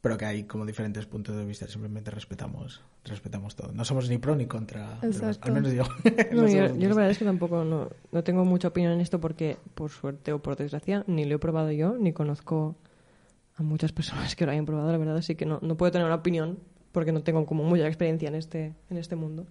pero 0.03 0.19
que 0.19 0.25
hay 0.25 0.45
como 0.45 0.67
diferentes 0.67 1.07
puntos 1.07 1.37
de 1.37 1.45
vista, 1.45 1.69
simplemente 1.69 2.11
respetamos, 2.11 2.83
respetamos 3.05 3.55
todo. 3.55 3.73
No 3.73 3.85
somos 3.85 4.11
ni 4.11 4.19
pro 4.19 4.35
ni 4.35 4.47
contra, 4.47 4.99
Exacto. 5.01 5.47
al 5.47 5.53
menos 5.53 5.73
yo. 5.73 5.85
No, 6.33 6.43
No 6.43 6.49
yo, 6.49 6.75
yo 6.77 6.89
la 6.89 6.95
verdad 6.95 7.11
es 7.11 7.19
que 7.19 7.25
tampoco 7.25 7.65
no, 7.65 7.89
no 8.11 8.25
tengo 8.25 8.45
mucha 8.45 8.69
opinión 8.69 8.93
en 8.93 9.01
esto 9.01 9.21
porque, 9.21 9.57
por 9.75 9.91
suerte 9.91 10.33
o 10.33 10.41
por 10.43 10.57
desgracia, 10.57 11.05
ni 11.07 11.25
lo 11.25 11.37
he 11.37 11.39
probado 11.39 11.71
yo, 11.71 11.97
ni 11.99 12.13
conozco 12.13 12.77
a 13.55 13.63
muchas 13.63 13.93
personas 13.93 14.35
que 14.35 14.45
lo 14.45 14.51
hayan 14.51 14.67
probado, 14.67 14.91
la 14.91 14.99
verdad, 14.99 15.17
así 15.17 15.37
que 15.37 15.47
no, 15.47 15.61
no 15.63 15.77
puedo 15.77 15.93
tener 15.93 16.07
una 16.07 16.17
opinión 16.17 16.59
porque 16.93 17.13
no 17.13 17.23
tengo 17.23 17.45
como 17.47 17.65
mucha 17.65 17.87
experiencia 17.87 18.29
en 18.29 18.35
este, 18.37 18.75
en 18.91 18.97
este 18.99 19.17
mundo. 19.17 19.47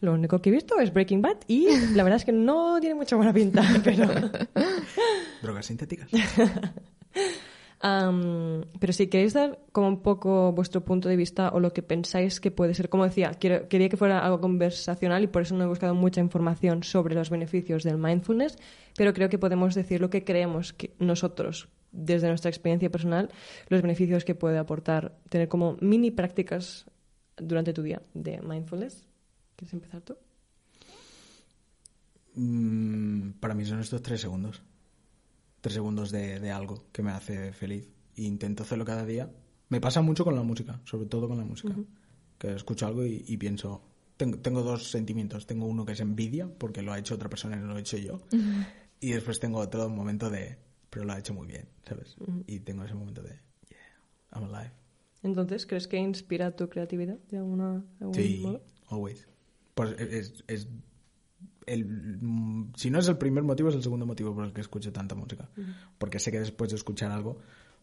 Lo 0.00 0.12
único 0.14 0.40
que 0.40 0.50
he 0.50 0.52
visto 0.52 0.78
es 0.80 0.92
Breaking 0.92 1.22
Bad 1.22 1.38
y 1.48 1.66
la 1.94 2.02
verdad 2.04 2.16
es 2.18 2.24
que 2.24 2.32
no 2.32 2.78
tiene 2.80 2.94
mucha 2.94 3.16
buena 3.16 3.32
pinta, 3.32 3.62
pero... 3.84 4.06
Drogas 5.42 5.66
sintéticas. 5.66 6.08
Pero 7.80 8.92
si 8.92 9.06
queréis 9.06 9.34
dar 9.34 9.60
como 9.72 9.86
un 9.88 10.02
poco 10.02 10.52
vuestro 10.52 10.84
punto 10.84 11.08
de 11.08 11.14
vista 11.16 11.50
o 11.50 11.60
lo 11.60 11.72
que 11.72 11.82
pensáis 11.82 12.40
que 12.40 12.50
puede 12.50 12.74
ser, 12.74 12.88
como 12.88 13.04
decía, 13.04 13.30
quiero- 13.38 13.68
quería 13.68 13.88
que 13.88 13.96
fuera 13.96 14.18
algo 14.18 14.40
conversacional 14.40 15.22
y 15.22 15.28
por 15.28 15.42
eso 15.42 15.54
no 15.56 15.62
he 15.64 15.68
buscado 15.68 15.94
mucha 15.94 16.20
información 16.20 16.82
sobre 16.82 17.14
los 17.14 17.30
beneficios 17.30 17.84
del 17.84 17.96
mindfulness, 17.98 18.56
pero 18.96 19.12
creo 19.14 19.28
que 19.28 19.38
podemos 19.38 19.74
decir 19.76 20.00
lo 20.00 20.10
que 20.10 20.24
creemos 20.24 20.72
que 20.72 20.92
nosotros, 20.98 21.68
desde 21.92 22.28
nuestra 22.28 22.50
experiencia 22.50 22.90
personal, 22.90 23.30
los 23.68 23.82
beneficios 23.82 24.24
que 24.24 24.34
puede 24.34 24.58
aportar 24.58 25.18
tener 25.28 25.48
como 25.48 25.76
mini 25.80 26.10
prácticas 26.10 26.86
durante 27.36 27.72
tu 27.72 27.82
día 27.82 28.02
de 28.14 28.40
mindfulness. 28.42 29.06
¿Quieres 29.56 29.72
empezar 29.72 30.02
tú? 30.02 30.16
Mm, 32.34 33.30
para 33.40 33.54
mí 33.54 33.64
son 33.64 33.80
estos 33.80 34.02
tres 34.02 34.20
segundos. 34.20 34.62
Tres 35.60 35.74
segundos 35.74 36.10
de, 36.10 36.38
de 36.38 36.50
algo 36.50 36.86
que 36.92 37.02
me 37.02 37.10
hace 37.10 37.52
feliz. 37.52 37.88
E 38.16 38.22
intento 38.22 38.62
hacerlo 38.62 38.84
cada 38.84 39.04
día. 39.04 39.30
Me 39.68 39.80
pasa 39.80 40.02
mucho 40.02 40.24
con 40.24 40.34
la 40.34 40.42
música, 40.42 40.80
sobre 40.84 41.06
todo 41.06 41.28
con 41.28 41.38
la 41.38 41.44
música. 41.44 41.74
Que 42.38 42.54
escucho 42.54 42.86
algo 42.86 43.04
y, 43.04 43.24
y 43.26 43.36
pienso... 43.36 43.82
Tengo, 44.16 44.38
tengo 44.38 44.62
dos 44.62 44.90
sentimientos. 44.90 45.46
Tengo 45.46 45.66
uno 45.66 45.84
que 45.84 45.92
es 45.92 46.00
envidia, 46.00 46.48
porque 46.48 46.82
lo 46.82 46.92
ha 46.92 46.98
hecho 46.98 47.14
otra 47.14 47.28
persona 47.28 47.56
y 47.56 47.60
no 47.60 47.66
lo 47.66 47.76
he 47.76 47.80
hecho 47.80 47.96
yo. 47.96 48.20
Y 49.00 49.10
después 49.10 49.40
tengo 49.40 49.58
otro 49.58 49.88
momento 49.88 50.30
de... 50.30 50.58
Pero 50.90 51.04
lo 51.04 51.12
ha 51.12 51.18
hecho 51.18 51.34
muy 51.34 51.46
bien, 51.46 51.68
¿sabes? 51.86 52.16
Y 52.46 52.60
tengo 52.60 52.84
ese 52.84 52.94
momento 52.94 53.22
de... 53.22 53.30
Yeah, 53.68 53.78
I'm 54.32 54.44
alive. 54.44 54.72
Entonces, 55.22 55.66
¿crees 55.66 55.86
que 55.88 55.96
inspira 55.98 56.54
tu 56.56 56.68
creatividad 56.68 57.18
de 57.30 57.38
alguna, 57.38 57.84
de 57.98 58.04
algún 58.04 58.14
Sí, 58.14 58.40
modo? 58.42 58.62
always. 58.88 59.26
Pues 59.74 59.92
es, 60.00 60.44
es 60.46 60.68
el, 61.66 62.18
si 62.76 62.90
no 62.90 62.98
es 62.98 63.08
el 63.08 63.18
primer 63.18 63.44
motivo, 63.44 63.68
es 63.68 63.74
el 63.74 63.82
segundo 63.82 64.06
motivo 64.06 64.34
por 64.34 64.44
el 64.44 64.52
que 64.52 64.60
escucho 64.60 64.92
tanta 64.92 65.14
música. 65.14 65.50
Porque 65.98 66.18
sé 66.18 66.30
que 66.32 66.40
después 66.40 66.70
de 66.70 66.76
escuchar 66.76 67.10
algo, 67.10 67.38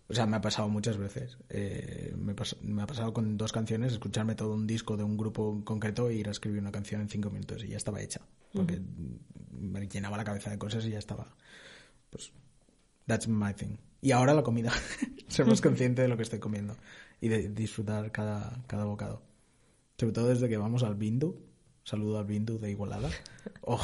o 0.07 0.13
sea, 0.13 0.25
me 0.25 0.37
ha 0.37 0.41
pasado 0.41 0.67
muchas 0.69 0.97
veces. 0.97 1.37
eh, 1.49 2.13
me, 2.17 2.35
pas- 2.35 2.57
me 2.61 2.81
ha 2.81 2.87
pasado 2.87 3.13
con 3.13 3.37
dos 3.37 3.51
canciones, 3.51 3.93
escucharme 3.93 4.35
todo 4.35 4.53
un 4.53 4.65
disco 4.67 4.97
de 4.97 5.03
un 5.03 5.17
grupo 5.17 5.61
concreto 5.63 6.09
e 6.09 6.15
ir 6.15 6.27
a 6.27 6.31
escribir 6.31 6.61
una 6.61 6.71
canción 6.71 7.01
en 7.01 7.09
cinco 7.09 7.29
minutos 7.29 7.63
y 7.63 7.67
ya 7.69 7.77
estaba 7.77 8.01
hecha. 8.01 8.21
Porque 8.53 8.81
me 9.51 9.87
llenaba 9.87 10.15
la 10.17 10.23
cabeza 10.23 10.49
de 10.49 10.57
cosas 10.57 10.85
y 10.85 10.91
ya 10.91 10.99
estaba. 10.99 11.35
Pues, 12.09 12.31
that's 13.07 13.27
my 13.27 13.53
thing. 13.53 13.77
Y 14.01 14.11
ahora 14.11 14.33
la 14.33 14.43
comida. 14.43 14.71
Ser 15.27 15.45
más 15.47 15.61
consciente 15.61 16.01
de 16.03 16.07
lo 16.07 16.17
que 16.17 16.23
estoy 16.23 16.39
comiendo 16.39 16.75
y 17.19 17.27
de 17.29 17.49
disfrutar 17.49 18.11
cada, 18.11 18.63
cada 18.67 18.85
bocado. 18.85 19.21
Sobre 19.97 20.13
todo 20.13 20.27
desde 20.27 20.47
que 20.49 20.57
vamos 20.57 20.83
al 20.83 20.95
Bindu. 20.95 21.35
Saludo 21.83 22.17
al 22.19 22.25
Bindu 22.25 22.57
de 22.59 22.71
Igualada. 22.71 23.09
Oh, 23.61 23.79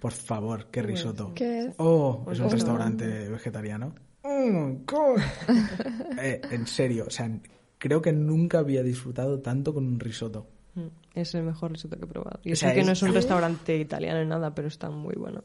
por 0.00 0.12
favor, 0.12 0.66
qué 0.70 0.82
risotto. 0.82 1.32
¿Qué 1.34 1.60
es? 1.66 1.74
Oh, 1.78 2.24
es 2.30 2.38
un 2.38 2.46
Oh. 2.46 2.50
restaurante 2.50 3.28
vegetariano. 3.28 3.94
Mm. 4.22 4.84
Eh, 6.20 6.40
en 6.50 6.66
serio, 6.66 7.04
o 7.06 7.10
sea, 7.10 7.30
creo 7.78 8.00
que 8.00 8.12
nunca 8.12 8.58
había 8.60 8.82
disfrutado 8.82 9.40
tanto 9.40 9.74
con 9.74 9.86
un 9.86 10.00
risotto. 10.00 10.46
Mm, 10.74 10.86
Es 11.14 11.34
el 11.34 11.42
mejor 11.42 11.72
risotto 11.72 11.96
que 11.98 12.04
he 12.04 12.08
probado. 12.08 12.40
Y 12.44 12.52
O 12.52 12.56
sea, 12.56 12.70
sé 12.70 12.76
que 12.76 12.84
no 12.84 12.92
es- 12.92 13.02
un 13.02 13.12
restaurante 13.12 13.76
italiano 13.76 14.20
ni 14.22 14.26
nada, 14.28 14.54
pero 14.54 14.68
está 14.68 14.88
muy 14.90 15.14
bueno. 15.16 15.42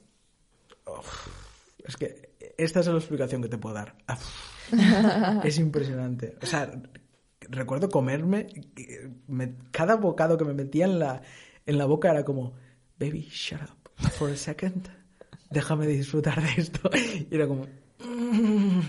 Es 1.86 1.98
que 1.98 2.29
esta 2.64 2.80
es 2.82 2.88
la 2.88 2.98
explicación 2.98 3.42
que 3.42 3.50
te 3.50 3.58
puedo 3.58 3.76
dar. 3.76 3.96
Ah, 4.08 4.18
es 5.44 5.58
impresionante. 5.58 6.36
O 6.42 6.46
sea, 6.46 6.72
recuerdo 7.42 7.90
comerme, 7.90 8.48
me- 9.28 9.56
cada 9.72 9.96
bocado 9.96 10.38
que 10.38 10.46
me 10.46 10.54
metía 10.54 10.86
en 10.86 11.00
la, 11.00 11.22
en 11.66 11.78
la 11.78 11.86
boca 11.86 12.12
era 12.12 12.24
como, 12.24 12.54
baby, 13.00 13.28
shut 13.32 13.62
up 13.62 14.10
for 14.12 14.30
a 14.32 14.36
second. 14.36 14.88
Déjame 15.50 15.88
disfrutar 15.88 16.42
de 16.42 16.62
esto. 16.62 16.90
Y 16.94 17.28
era 17.36 17.48
como... 17.48 17.66
mm. 18.06 18.80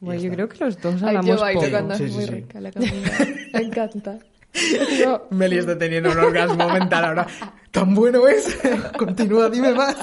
Y 0.00 0.06
Bueno, 0.06 0.20
yo 0.20 0.30
creo 0.32 0.48
que 0.50 0.62
los 0.64 0.78
dos 0.82 0.96
Ay, 1.02 1.08
hablamos 1.16 1.26
yo 1.36 1.40
bailo 1.40 1.60
poco. 1.60 1.70
cuando 1.72 1.94
Sí, 1.96 2.04
es 2.04 2.10
sí, 2.10 2.16
muy 2.16 2.24
sí. 2.26 2.30
rica 2.32 2.60
la 2.60 2.72
comida. 2.72 3.18
Me 3.54 3.60
encanta. 3.62 4.18
Yo- 5.00 5.26
Meli 5.30 5.56
está 5.58 5.78
teniendo 5.78 6.12
un 6.12 6.18
orgasmo 6.18 6.68
mental 6.68 7.04
ahora. 7.06 7.26
¿Tan 7.70 7.94
bueno 7.94 8.28
es? 8.28 8.56
Continúa, 8.98 9.48
dime 9.48 9.72
más. 9.72 9.96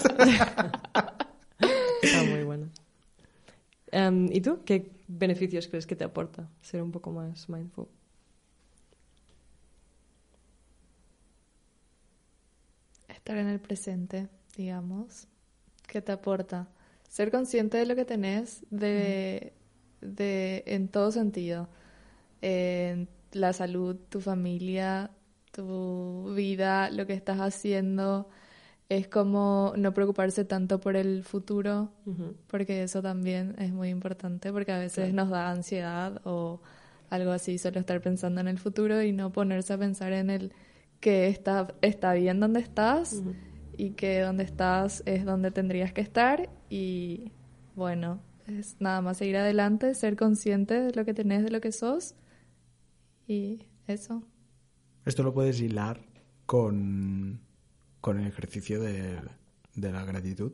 Está 2.02 2.24
muy 2.24 2.44
bueno. 2.44 2.68
Em, 3.92 4.30
¿Y 4.32 4.42
tú 4.42 4.64
qué 4.66 4.92
beneficios 5.08 5.68
crees 5.68 5.86
que 5.88 5.96
te 5.96 6.04
aporta 6.04 6.50
ser 6.62 6.82
un 6.82 6.92
poco 6.92 7.12
más 7.12 7.50
mindful? 7.50 7.88
estar 13.22 13.38
en 13.38 13.48
el 13.48 13.60
presente, 13.60 14.30
digamos, 14.58 15.28
¿qué 15.88 16.02
te 16.02 16.12
aporta? 16.12 16.68
Ser 17.08 17.30
consciente 17.30 17.78
de 17.78 17.86
lo 17.86 17.96
que 17.96 18.06
tenés 18.06 18.66
de, 18.72 19.54
de, 20.02 20.64
en 20.66 20.88
todo 20.88 21.12
sentido. 21.12 21.70
En 22.42 23.08
la 23.34 23.54
salud, 23.54 23.96
tu 24.10 24.22
familia, 24.22 25.12
tu 25.52 26.34
vida, 26.36 26.90
lo 26.90 27.06
que 27.06 27.14
estás 27.14 27.40
haciendo. 27.40 28.28
Es 28.92 29.08
como 29.08 29.72
no 29.78 29.94
preocuparse 29.94 30.44
tanto 30.44 30.82
por 30.82 30.98
el 30.98 31.24
futuro, 31.24 31.94
porque 32.48 32.84
eso 32.84 33.02
también 33.02 33.56
es 33.58 33.72
muy 33.72 33.88
importante, 33.88 34.52
porque 34.52 34.74
a 34.74 34.80
veces 34.80 35.14
nos 35.14 35.30
da 35.30 35.50
ansiedad 35.50 36.20
o 36.26 36.60
algo 37.10 37.32
así, 37.32 37.58
solo 37.58 37.80
estar 37.80 38.02
pensando 38.02 38.42
en 38.42 38.50
el 38.50 38.60
futuro 38.60 39.02
y 39.02 39.14
no 39.14 39.32
ponerse 39.32 39.72
a 39.72 39.78
pensar 39.78 40.12
en 40.12 40.30
el 40.30 40.52
que 41.00 41.30
está, 41.30 41.74
está 41.82 42.12
bien 42.12 42.42
donde 42.42 42.60
estás 42.60 43.24
y 43.78 43.92
que 43.92 44.20
donde 44.20 44.44
estás 44.44 45.04
es 45.06 45.24
donde 45.24 45.52
tendrías 45.52 45.94
que 45.94 46.02
estar 46.02 46.50
y 46.70 47.32
bueno, 47.78 48.20
es 48.46 48.76
nada 48.82 49.00
más 49.00 49.20
seguir 49.20 49.38
adelante, 49.38 49.94
ser 49.94 50.18
consciente 50.18 50.82
de 50.82 50.92
lo 50.92 51.06
que 51.06 51.14
tenés, 51.14 51.46
de 51.46 51.52
lo 51.52 51.62
que 51.62 51.72
sos 51.72 52.16
y 53.26 53.64
eso. 53.88 54.22
Esto 55.06 55.24
lo 55.24 55.34
puedes 55.34 55.62
hilar 55.62 56.02
con, 56.46 57.40
con 58.02 58.20
el 58.20 58.28
ejercicio 58.28 58.82
de, 58.82 59.20
de 59.76 59.92
la 59.92 60.04
gratitud. 60.04 60.52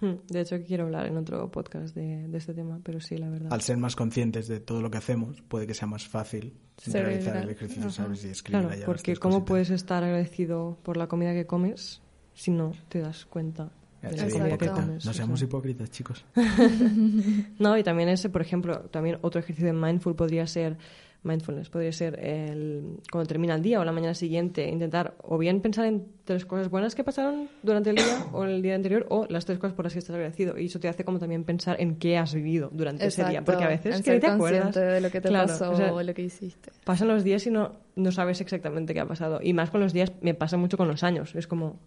Hmm, 0.00 0.14
De 0.28 0.40
hecho, 0.40 0.56
quiero 0.66 0.84
hablar 0.84 1.06
en 1.06 1.16
otro 1.18 1.50
podcast 1.50 1.94
de, 1.94 2.26
de 2.26 2.38
este 2.38 2.54
tema, 2.54 2.80
pero 2.82 3.00
sí, 3.00 3.18
la 3.18 3.28
verdad. 3.28 3.52
Al 3.52 3.60
ser 3.60 3.76
más 3.76 3.96
conscientes 3.96 4.48
de 4.48 4.58
todo 4.60 4.80
lo 4.82 4.90
que 4.90 4.98
hacemos, 4.98 5.42
puede 5.42 5.66
que 5.66 5.74
sea 5.74 5.86
más 5.86 6.06
fácil 6.08 6.54
realizar 6.86 7.36
el 7.36 7.50
ejercicio, 7.50 7.82
Ajá. 7.84 7.90
¿sabes? 7.90 8.24
Y 8.24 8.28
escribir 8.28 8.62
Claro, 8.62 8.74
las 8.74 8.84
porque 8.86 9.16
¿cómo 9.16 9.44
puedes 9.44 9.68
estar 9.70 10.02
agradecido 10.02 10.78
por 10.82 10.96
la 10.96 11.06
comida 11.06 11.32
que 11.34 11.46
comes 11.46 12.00
si 12.32 12.50
no 12.50 12.72
te 12.88 13.00
das 13.00 13.26
cuenta 13.26 13.70
de 14.00 14.16
la 14.16 14.30
comida 14.30 14.56
que 14.56 14.68
comes? 14.68 15.04
No 15.04 15.10
O 15.10 15.14
seamos 15.14 15.38
sea, 15.40 15.46
hipócritas, 15.48 15.90
chicos. 15.90 16.24
No, 17.58 17.76
y 17.76 17.82
también 17.82 18.08
ese, 18.08 18.30
por 18.30 18.40
ejemplo, 18.42 18.80
también 18.90 19.18
otro 19.22 19.40
ejercicio 19.40 19.66
de 19.66 19.78
mindful 19.78 20.14
podría 20.16 20.46
ser 20.46 20.78
mindfulness, 21.22 21.68
podría 21.68 21.92
ser 21.92 22.18
el 22.24 22.98
cuando 23.12 23.28
termina 23.28 23.54
el 23.54 23.60
día 23.62 23.78
o 23.78 23.84
la 23.84 23.92
mañana 23.92 24.14
siguiente 24.14 24.66
intentar 24.68 25.14
o 25.22 25.36
bien 25.36 25.60
pensar 25.60 25.84
en 25.84 26.06
tres 26.24 26.46
cosas 26.46 26.70
buenas 26.70 26.94
que 26.94 27.04
pasaron 27.04 27.48
durante 27.62 27.90
el 27.90 27.96
día 27.96 28.24
o 28.32 28.44
el 28.44 28.62
día 28.62 28.74
anterior 28.74 29.06
o 29.10 29.26
las 29.28 29.44
tres 29.44 29.58
cosas 29.58 29.74
por 29.74 29.84
las 29.84 29.92
que 29.92 29.98
estás 29.98 30.14
agradecido 30.14 30.58
y 30.58 30.66
eso 30.66 30.80
te 30.80 30.88
hace 30.88 31.04
como 31.04 31.18
también 31.18 31.44
pensar 31.44 31.76
en 31.78 31.96
qué 31.96 32.16
has 32.16 32.34
vivido 32.34 32.70
durante 32.72 33.06
ese 33.06 33.24
día, 33.24 33.44
porque 33.44 33.64
a 33.64 33.68
veces 33.68 33.96
en 33.96 34.02
que 34.02 34.10
ser 34.12 34.20
te 34.20 34.26
acuerdas. 34.28 34.74
de 34.74 35.00
lo 35.02 35.10
que 35.10 35.20
te 35.20 35.28
Claro, 35.28 35.48
pasó 35.48 35.72
o 35.72 35.76
sea, 35.76 35.92
o 35.92 36.02
lo 36.02 36.14
que 36.14 36.22
hiciste. 36.22 36.70
pasan 36.84 37.08
los 37.08 37.22
días 37.22 37.46
y 37.46 37.50
no, 37.50 37.72
no 37.96 38.12
sabes 38.12 38.40
exactamente 38.40 38.94
qué 38.94 39.00
ha 39.00 39.06
pasado. 39.06 39.40
Y 39.42 39.52
más 39.52 39.70
con 39.70 39.80
los 39.80 39.92
días, 39.92 40.12
me 40.22 40.32
pasa 40.34 40.56
mucho 40.56 40.76
con 40.78 40.88
los 40.88 41.02
años. 41.04 41.34
Es 41.34 41.46
como, 41.46 41.78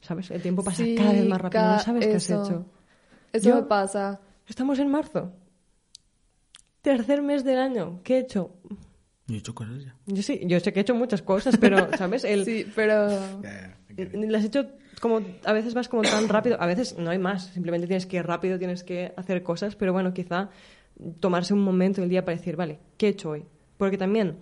¿sabes? 0.00 0.30
El 0.30 0.42
tiempo 0.42 0.62
pasa 0.64 0.82
Sí, 0.82 0.94
cada 0.96 1.12
vez 1.12 1.26
más 1.28 1.40
rápido. 1.40 1.62
No 1.64 1.78
sabes 1.78 2.06
qué 2.06 2.14
eso. 2.16 2.42
has 2.42 2.48
hecho. 2.48 2.66
Eso 3.32 3.48
Yo- 3.50 3.54
me 3.56 3.62
pasa. 3.62 4.20
Estamos 4.48 4.78
en 4.78 4.88
marzo. 4.90 5.32
Tercer 6.86 7.20
mes 7.20 7.42
del 7.42 7.58
año. 7.58 7.98
¿Qué 8.04 8.14
he 8.14 8.18
hecho? 8.20 8.52
Yo 9.26 9.34
he 9.34 9.38
hecho 9.38 9.56
cosas 9.56 9.82
ya. 9.82 9.96
Yo 10.06 10.22
sí, 10.22 10.40
yo 10.44 10.60
sé 10.60 10.72
que 10.72 10.78
he 10.78 10.82
hecho 10.82 10.94
muchas 10.94 11.20
cosas, 11.20 11.56
pero, 11.56 11.88
¿sabes? 11.98 12.22
El, 12.22 12.44
Sí, 12.44 12.64
pero 12.76 13.08
ya. 13.42 13.76
Las 13.96 14.44
he 14.44 14.46
hecho 14.46 14.68
como 15.00 15.20
a 15.44 15.52
veces 15.52 15.74
vas 15.74 15.88
como 15.88 16.02
tan 16.02 16.28
rápido, 16.28 16.58
a 16.60 16.66
veces 16.66 16.96
no 16.96 17.10
hay 17.10 17.18
más, 17.18 17.46
simplemente 17.46 17.88
tienes 17.88 18.06
que 18.06 18.18
ir 18.18 18.24
rápido, 18.24 18.56
tienes 18.56 18.84
que 18.84 19.12
hacer 19.16 19.42
cosas, 19.42 19.74
pero 19.74 19.92
bueno, 19.92 20.14
quizá 20.14 20.50
tomarse 21.18 21.54
un 21.54 21.64
momento 21.64 22.02
del 22.02 22.08
día 22.08 22.24
para 22.24 22.36
decir, 22.36 22.54
vale, 22.54 22.78
¿qué 22.98 23.06
he 23.06 23.10
hecho 23.10 23.30
hoy? 23.30 23.44
Porque 23.78 23.98
también 23.98 24.36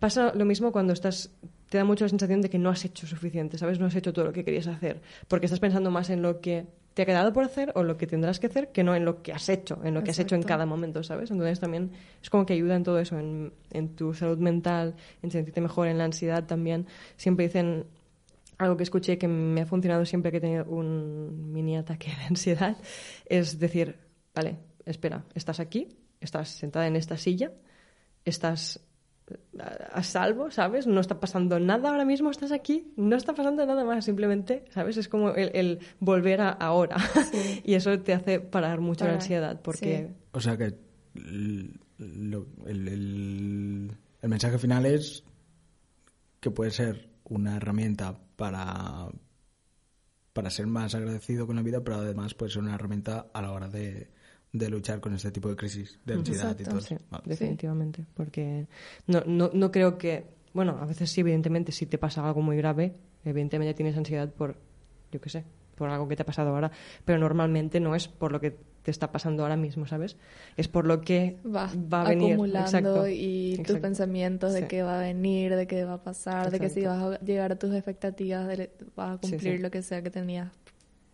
pasa 0.00 0.34
lo 0.34 0.44
mismo 0.44 0.72
cuando 0.72 0.92
estás 0.92 1.30
te 1.70 1.78
da 1.78 1.84
mucho 1.84 2.04
la 2.04 2.10
sensación 2.10 2.42
de 2.42 2.50
que 2.50 2.58
no 2.58 2.68
has 2.68 2.84
hecho 2.84 3.06
suficiente, 3.06 3.56
¿sabes? 3.56 3.80
No 3.80 3.86
has 3.86 3.94
hecho 3.94 4.12
todo 4.12 4.26
lo 4.26 4.32
que 4.34 4.44
querías 4.44 4.66
hacer, 4.66 5.00
porque 5.28 5.46
estás 5.46 5.60
pensando 5.60 5.90
más 5.90 6.10
en 6.10 6.20
lo 6.20 6.42
que 6.42 6.66
te 7.00 7.04
ha 7.04 7.06
quedado 7.06 7.32
por 7.32 7.44
hacer 7.44 7.72
o 7.76 7.82
lo 7.82 7.96
que 7.96 8.06
tendrás 8.06 8.38
que 8.38 8.48
hacer 8.48 8.72
que 8.72 8.84
no 8.84 8.94
en 8.94 9.06
lo 9.06 9.22
que 9.22 9.32
has 9.32 9.48
hecho, 9.48 9.80
en 9.84 9.94
lo 9.94 10.04
que 10.04 10.10
has 10.10 10.18
hecho 10.18 10.34
en 10.34 10.42
cada 10.42 10.66
momento, 10.66 11.02
¿sabes? 11.02 11.30
Entonces 11.30 11.58
también 11.58 11.92
es 12.22 12.28
como 12.28 12.44
que 12.44 12.52
ayuda 12.52 12.76
en 12.76 12.84
todo 12.84 12.98
eso, 12.98 13.18
en, 13.18 13.54
en 13.70 13.96
tu 13.96 14.12
salud 14.12 14.36
mental, 14.36 14.96
en 15.22 15.30
sentirte 15.30 15.62
mejor, 15.62 15.88
en 15.88 15.96
la 15.96 16.04
ansiedad 16.04 16.44
también. 16.44 16.86
Siempre 17.16 17.46
dicen 17.46 17.86
algo 18.58 18.76
que 18.76 18.82
escuché 18.82 19.16
que 19.16 19.28
me 19.28 19.62
ha 19.62 19.66
funcionado 19.66 20.04
siempre 20.04 20.30
que 20.30 20.36
he 20.36 20.40
tenido 20.42 20.66
un 20.66 21.52
mini 21.54 21.78
ataque 21.78 22.10
de 22.18 22.24
ansiedad, 22.28 22.76
es 23.24 23.58
decir, 23.58 23.96
vale, 24.34 24.58
espera, 24.84 25.24
estás 25.34 25.58
aquí, 25.58 25.88
estás 26.20 26.50
sentada 26.50 26.86
en 26.86 26.96
esta 26.96 27.16
silla, 27.16 27.50
estás 28.26 28.78
a 29.92 30.02
salvo, 30.02 30.50
¿sabes? 30.50 30.86
No 30.86 31.00
está 31.00 31.20
pasando 31.20 31.58
nada 31.60 31.90
ahora 31.90 32.04
mismo, 32.04 32.30
estás 32.30 32.52
aquí, 32.52 32.92
no 32.96 33.16
está 33.16 33.34
pasando 33.34 33.64
nada 33.66 33.84
más, 33.84 34.04
simplemente, 34.04 34.64
¿sabes? 34.70 34.96
Es 34.96 35.08
como 35.08 35.30
el, 35.30 35.50
el 35.54 35.78
volver 36.00 36.40
a 36.40 36.50
ahora. 36.50 36.96
y 37.64 37.74
eso 37.74 37.98
te 38.00 38.12
hace 38.14 38.40
parar 38.40 38.80
mucho 38.80 39.04
la 39.06 39.14
ansiedad, 39.14 39.60
porque... 39.62 40.08
sí. 40.08 40.14
O 40.32 40.40
sea 40.40 40.56
que 40.56 40.74
el, 41.14 41.80
el- 41.98 43.96
el 44.22 44.28
mensaje 44.28 44.58
final 44.58 44.86
es 44.86 45.24
que 46.40 46.50
puede 46.50 46.70
ser 46.70 47.08
una 47.24 47.56
herramienta 47.56 48.18
para, 48.36 49.08
para 50.32 50.50
ser 50.50 50.66
más 50.66 50.94
agradecido 50.94 51.46
con 51.46 51.56
la 51.56 51.62
vida, 51.62 51.82
pero 51.82 51.98
además 51.98 52.34
puede 52.34 52.52
ser 52.52 52.62
una 52.62 52.74
herramienta 52.74 53.26
a 53.32 53.42
la 53.42 53.52
hora 53.52 53.68
de, 53.68 54.10
de 54.52 54.68
luchar 54.68 55.00
con 55.00 55.14
este 55.14 55.30
tipo 55.30 55.48
de 55.48 55.56
crisis 55.56 55.98
de 56.04 56.14
ansiedad 56.14 56.58
y 56.58 56.64
todo. 56.64 56.80
Sí, 56.80 56.96
Vale. 57.10 57.22
definitivamente. 57.26 58.04
Porque 58.14 58.66
no, 59.06 59.22
no, 59.26 59.50
no 59.52 59.70
creo 59.70 59.96
que. 59.98 60.24
Bueno, 60.52 60.78
a 60.80 60.84
veces 60.86 61.10
sí, 61.10 61.20
evidentemente, 61.20 61.70
si 61.70 61.86
te 61.86 61.96
pasa 61.98 62.26
algo 62.26 62.42
muy 62.42 62.56
grave, 62.56 62.94
evidentemente 63.24 63.74
tienes 63.74 63.96
ansiedad 63.96 64.28
por, 64.32 64.56
yo 65.12 65.20
qué 65.20 65.30
sé, 65.30 65.44
por 65.76 65.88
algo 65.90 66.08
que 66.08 66.16
te 66.16 66.22
ha 66.22 66.26
pasado 66.26 66.50
ahora, 66.50 66.72
pero 67.04 67.18
normalmente 67.20 67.78
no 67.78 67.94
es 67.94 68.08
por 68.08 68.32
lo 68.32 68.40
que 68.40 68.56
te 68.82 68.90
está 68.90 69.12
pasando 69.12 69.44
ahora 69.44 69.56
mismo, 69.56 69.86
¿sabes? 69.86 70.16
Es 70.56 70.66
por 70.66 70.86
lo 70.86 71.02
que 71.02 71.38
vas 71.44 71.76
va 71.76 72.02
a 72.02 72.08
venir. 72.08 72.32
acumulando 72.32 72.60
Exacto. 72.66 73.08
y 73.08 73.62
tus 73.64 73.78
pensamientos 73.78 74.52
de 74.54 74.62
Sí. 74.62 74.66
qué 74.68 74.82
va 74.82 74.98
a 74.98 75.02
venir, 75.02 75.54
de 75.54 75.66
qué 75.68 75.84
va 75.84 75.94
a 75.94 76.02
pasar, 76.02 76.50
de 76.50 76.58
que 76.58 76.68
si 76.70 76.82
vas 76.84 77.00
a 77.00 77.20
llegar 77.20 77.52
a 77.52 77.56
tus 77.56 77.72
expectativas, 77.72 78.48
de 78.48 78.70
vas 78.96 79.10
a 79.10 79.14
Sí, 79.22 79.30
cumplir 79.30 79.56
sí. 79.58 79.62
lo 79.62 79.70
que 79.70 79.82
sea 79.82 80.02
que 80.02 80.10
tenías 80.10 80.50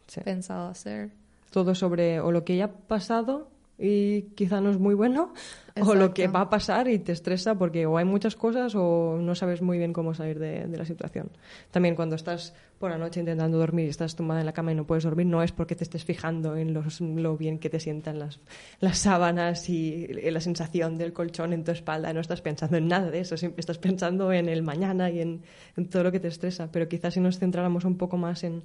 Sí. 0.07 0.21
pensado 0.23 0.69
hacer. 0.69 1.11
Todo 1.51 1.75
sobre 1.75 2.21
o 2.21 2.33
lo 2.33 2.45
que 2.45 2.57
ya 2.57 2.65
ha 2.67 2.73
pasado 2.73 3.51
y 3.79 4.23
quizá 4.35 4.63
no 4.63 4.71
es 4.71 4.79
muy 4.79 4.95
bueno, 4.95 5.35
o 5.83 5.95
lo 5.95 6.15
que 6.15 6.29
va 6.29 6.41
a 6.41 6.49
pasar 6.49 6.89
y 6.89 6.99
te 6.99 7.13
estresa 7.13 7.57
porque 7.57 7.85
o 7.85 7.99
hay 7.99 8.07
muchas 8.07 8.35
cosas 8.35 8.75
o 8.75 9.19
no 9.21 9.35
sabes 9.35 9.61
muy 9.61 9.77
bien 9.77 9.93
cómo 9.93 10.15
salir 10.15 10.39
de, 10.39 10.67
de 10.67 10.77
la 10.79 10.87
situación. 10.87 11.29
También 11.71 11.95
cuando 11.95 12.17
estás 12.17 12.55
por 12.79 12.91
la 12.91 12.97
noche 12.97 13.21
intentando 13.21 13.59
dormir 13.59 13.85
y 13.85 13.89
estás 13.91 14.17
tumbada 14.17 14.41
en 14.41 14.47
la 14.47 14.55
cama 14.55 14.73
y 14.73 14.75
no 14.75 14.87
puedes 14.87 15.05
dormir, 15.05 15.27
no 15.27 15.43
es 15.43 15.53
porque 15.53 15.75
te 15.77 15.85
estés 15.85 16.05
fijando 16.07 16.57
en 16.57 16.73
los- 16.73 17.03
lo 17.03 17.37
bien 17.37 17.59
que 17.59 17.69
te 17.69 17.79
sientan 17.79 18.19
las, 18.19 18.41
las 18.81 18.97
sábanas 18.99 19.69
y 19.69 20.07
la 20.31 20.41
sensación 20.41 20.97
del 20.97 21.13
colchón 21.13 21.53
en 21.53 21.63
tu 21.63 21.71
espalda. 21.73 22.15
No 22.15 22.21
estás 22.21 22.41
pensando 22.41 22.79
en 22.79 22.89
nada 22.89 23.11
de 23.11 23.21
eso, 23.21 23.37
siempre 23.37 23.61
estás 23.61 23.77
pensando 23.79 24.33
en 24.33 24.49
el 24.49 24.63
mañana 24.63 25.11
y 25.11 25.21
en, 25.21 25.43
en 25.77 25.89
todo 25.91 26.03
lo 26.05 26.13
que 26.13 26.21
te 26.21 26.29
estresa. 26.29 26.71
Pero 26.73 26.89
quizás 26.89 27.13
si 27.13 27.21
nos 27.21 27.39
centráramos 27.39 27.85
un 27.85 27.99
poco 27.99 28.17
más 28.17 28.43
en 28.43 28.63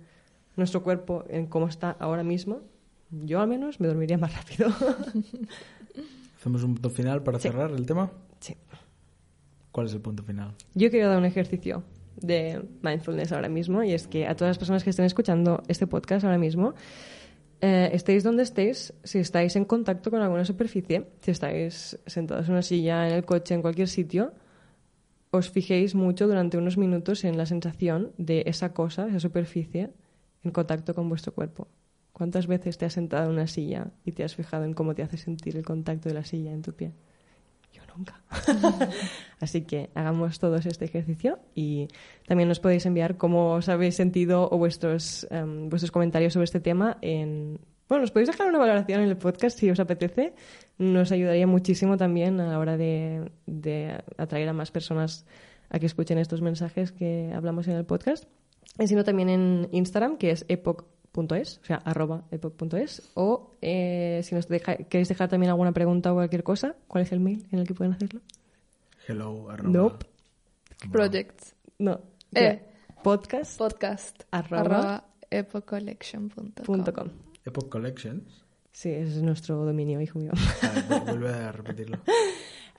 nuestro 0.55 0.83
cuerpo, 0.83 1.23
en 1.29 1.47
cómo 1.47 1.67
está 1.67 1.91
ahora 1.99 2.23
mismo, 2.23 2.61
yo 3.11 3.39
al 3.41 3.47
menos 3.47 3.79
me 3.79 3.87
dormiría 3.87 4.17
más 4.17 4.33
rápido. 4.35 4.69
¿Hacemos 6.39 6.63
un 6.63 6.73
punto 6.73 6.89
final 6.89 7.23
para 7.23 7.39
Sí. 7.39 7.49
cerrar 7.49 7.71
el 7.71 7.85
tema? 7.85 8.11
sí. 8.39 8.55
¿Cuál 9.71 9.87
es 9.87 9.93
el 9.93 10.01
punto 10.01 10.21
final? 10.23 10.53
Yo 10.75 10.89
quiero 10.89 11.07
dar 11.07 11.17
un 11.17 11.23
ejercicio 11.23 11.83
de 12.17 12.61
mindfulness 12.81 13.31
ahora 13.31 13.47
mismo 13.47 13.83
y 13.83 13.93
es 13.93 14.05
que 14.05 14.27
a 14.27 14.35
todas 14.35 14.49
las 14.49 14.57
personas 14.57 14.83
que 14.83 14.89
estén 14.89 15.05
escuchando 15.05 15.63
este 15.69 15.87
podcast 15.87 16.25
ahora 16.25 16.37
mismo, 16.37 16.73
eh, 17.61 17.89
estéis 17.93 18.23
donde 18.23 18.43
estéis, 18.43 18.93
si 19.05 19.19
estáis 19.19 19.55
en 19.55 19.63
contacto 19.63 20.11
con 20.11 20.21
alguna 20.21 20.43
superficie, 20.43 21.07
si 21.21 21.31
estáis 21.31 21.97
sentados 22.05 22.47
en 22.47 22.51
una 22.53 22.63
silla, 22.63 23.07
en 23.07 23.13
el 23.13 23.23
coche, 23.23 23.53
en 23.53 23.61
cualquier 23.61 23.87
sitio, 23.87 24.33
os 25.29 25.49
fijéis 25.49 25.95
mucho 25.95 26.27
durante 26.27 26.57
unos 26.57 26.77
minutos 26.77 27.23
en 27.23 27.37
la 27.37 27.45
sensación 27.45 28.11
de 28.17 28.43
esa 28.47 28.73
cosa, 28.73 29.07
esa 29.07 29.21
superficie, 29.21 29.91
en 30.43 30.51
contacto 30.51 30.93
con 30.93 31.09
vuestro 31.09 31.33
cuerpo. 31.33 31.67
¿Cuántas 32.13 32.47
veces 32.47 32.77
te 32.77 32.85
has 32.85 32.93
sentado 32.93 33.25
en 33.25 33.31
una 33.31 33.47
silla 33.47 33.87
y 34.05 34.11
te 34.11 34.23
has 34.23 34.35
fijado 34.35 34.65
en 34.65 34.73
cómo 34.73 34.93
te 34.93 35.03
hace 35.03 35.17
sentir 35.17 35.55
el 35.57 35.65
contacto 35.65 36.09
de 36.09 36.15
la 36.15 36.23
silla 36.23 36.51
en 36.51 36.61
tu 36.61 36.73
pie? 36.73 36.91
Yo 37.73 37.81
nunca. 37.95 38.21
Así 39.39 39.61
que 39.61 39.89
hagamos 39.95 40.39
todos 40.39 40.65
este 40.65 40.85
ejercicio 40.85 41.39
y 41.55 41.87
también 42.27 42.49
nos 42.49 42.59
podéis 42.59 42.85
enviar 42.85 43.17
cómo 43.17 43.53
os 43.53 43.69
habéis 43.69 43.95
sentido 43.95 44.49
o 44.51 44.57
vuestros, 44.57 45.25
em, 45.31 45.69
vuestros 45.69 45.91
comentarios 45.91 46.33
sobre 46.33 46.45
este 46.45 46.59
tema 46.59 46.97
en... 47.01 47.59
Bueno, 47.87 48.03
nos 48.03 48.11
podéis 48.11 48.29
dejar 48.29 48.47
una 48.47 48.59
valoración 48.59 49.01
en 49.01 49.09
el 49.09 49.17
podcast 49.17 49.57
si 49.57 49.69
os 49.69 49.79
apetece. 49.79 50.33
Nos 50.77 51.11
ayudaría 51.11 51.45
muchísimo 51.45 51.97
también 51.97 52.39
a 52.39 52.47
la 52.47 52.59
hora 52.59 52.77
de, 52.77 53.31
de 53.45 54.01
atraer 54.17 54.47
a 54.47 54.53
más 54.53 54.71
personas 54.71 55.25
a 55.69 55.79
que 55.79 55.87
escuchen 55.87 56.17
estos 56.17 56.41
mensajes 56.41 56.91
que 56.91 57.31
hablamos 57.33 57.67
en 57.67 57.75
el 57.75 57.85
podcast. 57.85 58.25
Y 58.79 58.87
si 58.87 58.95
no, 58.95 59.03
también 59.03 59.29
en 59.29 59.67
Instagram, 59.71 60.17
que 60.17 60.31
es 60.31 60.45
epoch.es, 60.47 61.59
o 61.61 61.65
sea, 61.65 61.77
arroba 61.77 62.23
epoch.es. 62.31 63.11
O 63.15 63.51
eh, 63.61 64.21
si 64.23 64.33
nos 64.35 64.47
deja- 64.47 64.77
queréis 64.77 65.09
dejar 65.09 65.29
también 65.29 65.49
alguna 65.49 65.71
pregunta 65.71 66.11
o 66.11 66.15
cualquier 66.15 66.43
cosa, 66.43 66.75
¿cuál 66.87 67.03
es 67.03 67.11
el 67.11 67.19
mail 67.19 67.45
en 67.51 67.59
el 67.59 67.67
que 67.67 67.73
pueden 67.73 67.93
hacerlo? 67.93 68.21
Hello, 69.07 69.49
arroba. 69.49 69.69
Nope. 69.69 70.05
Projects. 70.91 71.55
No. 71.79 71.99
Eh. 72.33 72.61
Podcast. 73.03 73.57
Podcast. 73.57 74.23
Arroba. 74.31 74.61
Arroba 74.61 75.05
epocollection.com. 75.29 76.51
punto 76.65 76.93
com. 76.93 77.07
Epoch 77.45 77.69
Collections. 77.69 78.43
Sí, 78.71 78.89
ese 78.89 79.17
es 79.17 79.21
nuestro 79.23 79.65
dominio, 79.65 79.99
hijo 79.99 80.17
mío. 80.19 80.31
A 80.61 80.69
ver, 80.69 80.83
vu- 80.87 81.05
vuelve 81.05 81.29
a 81.33 81.51
repetirlo. 81.51 81.99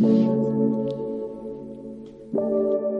Thank 2.31 2.43
you. 2.43 2.98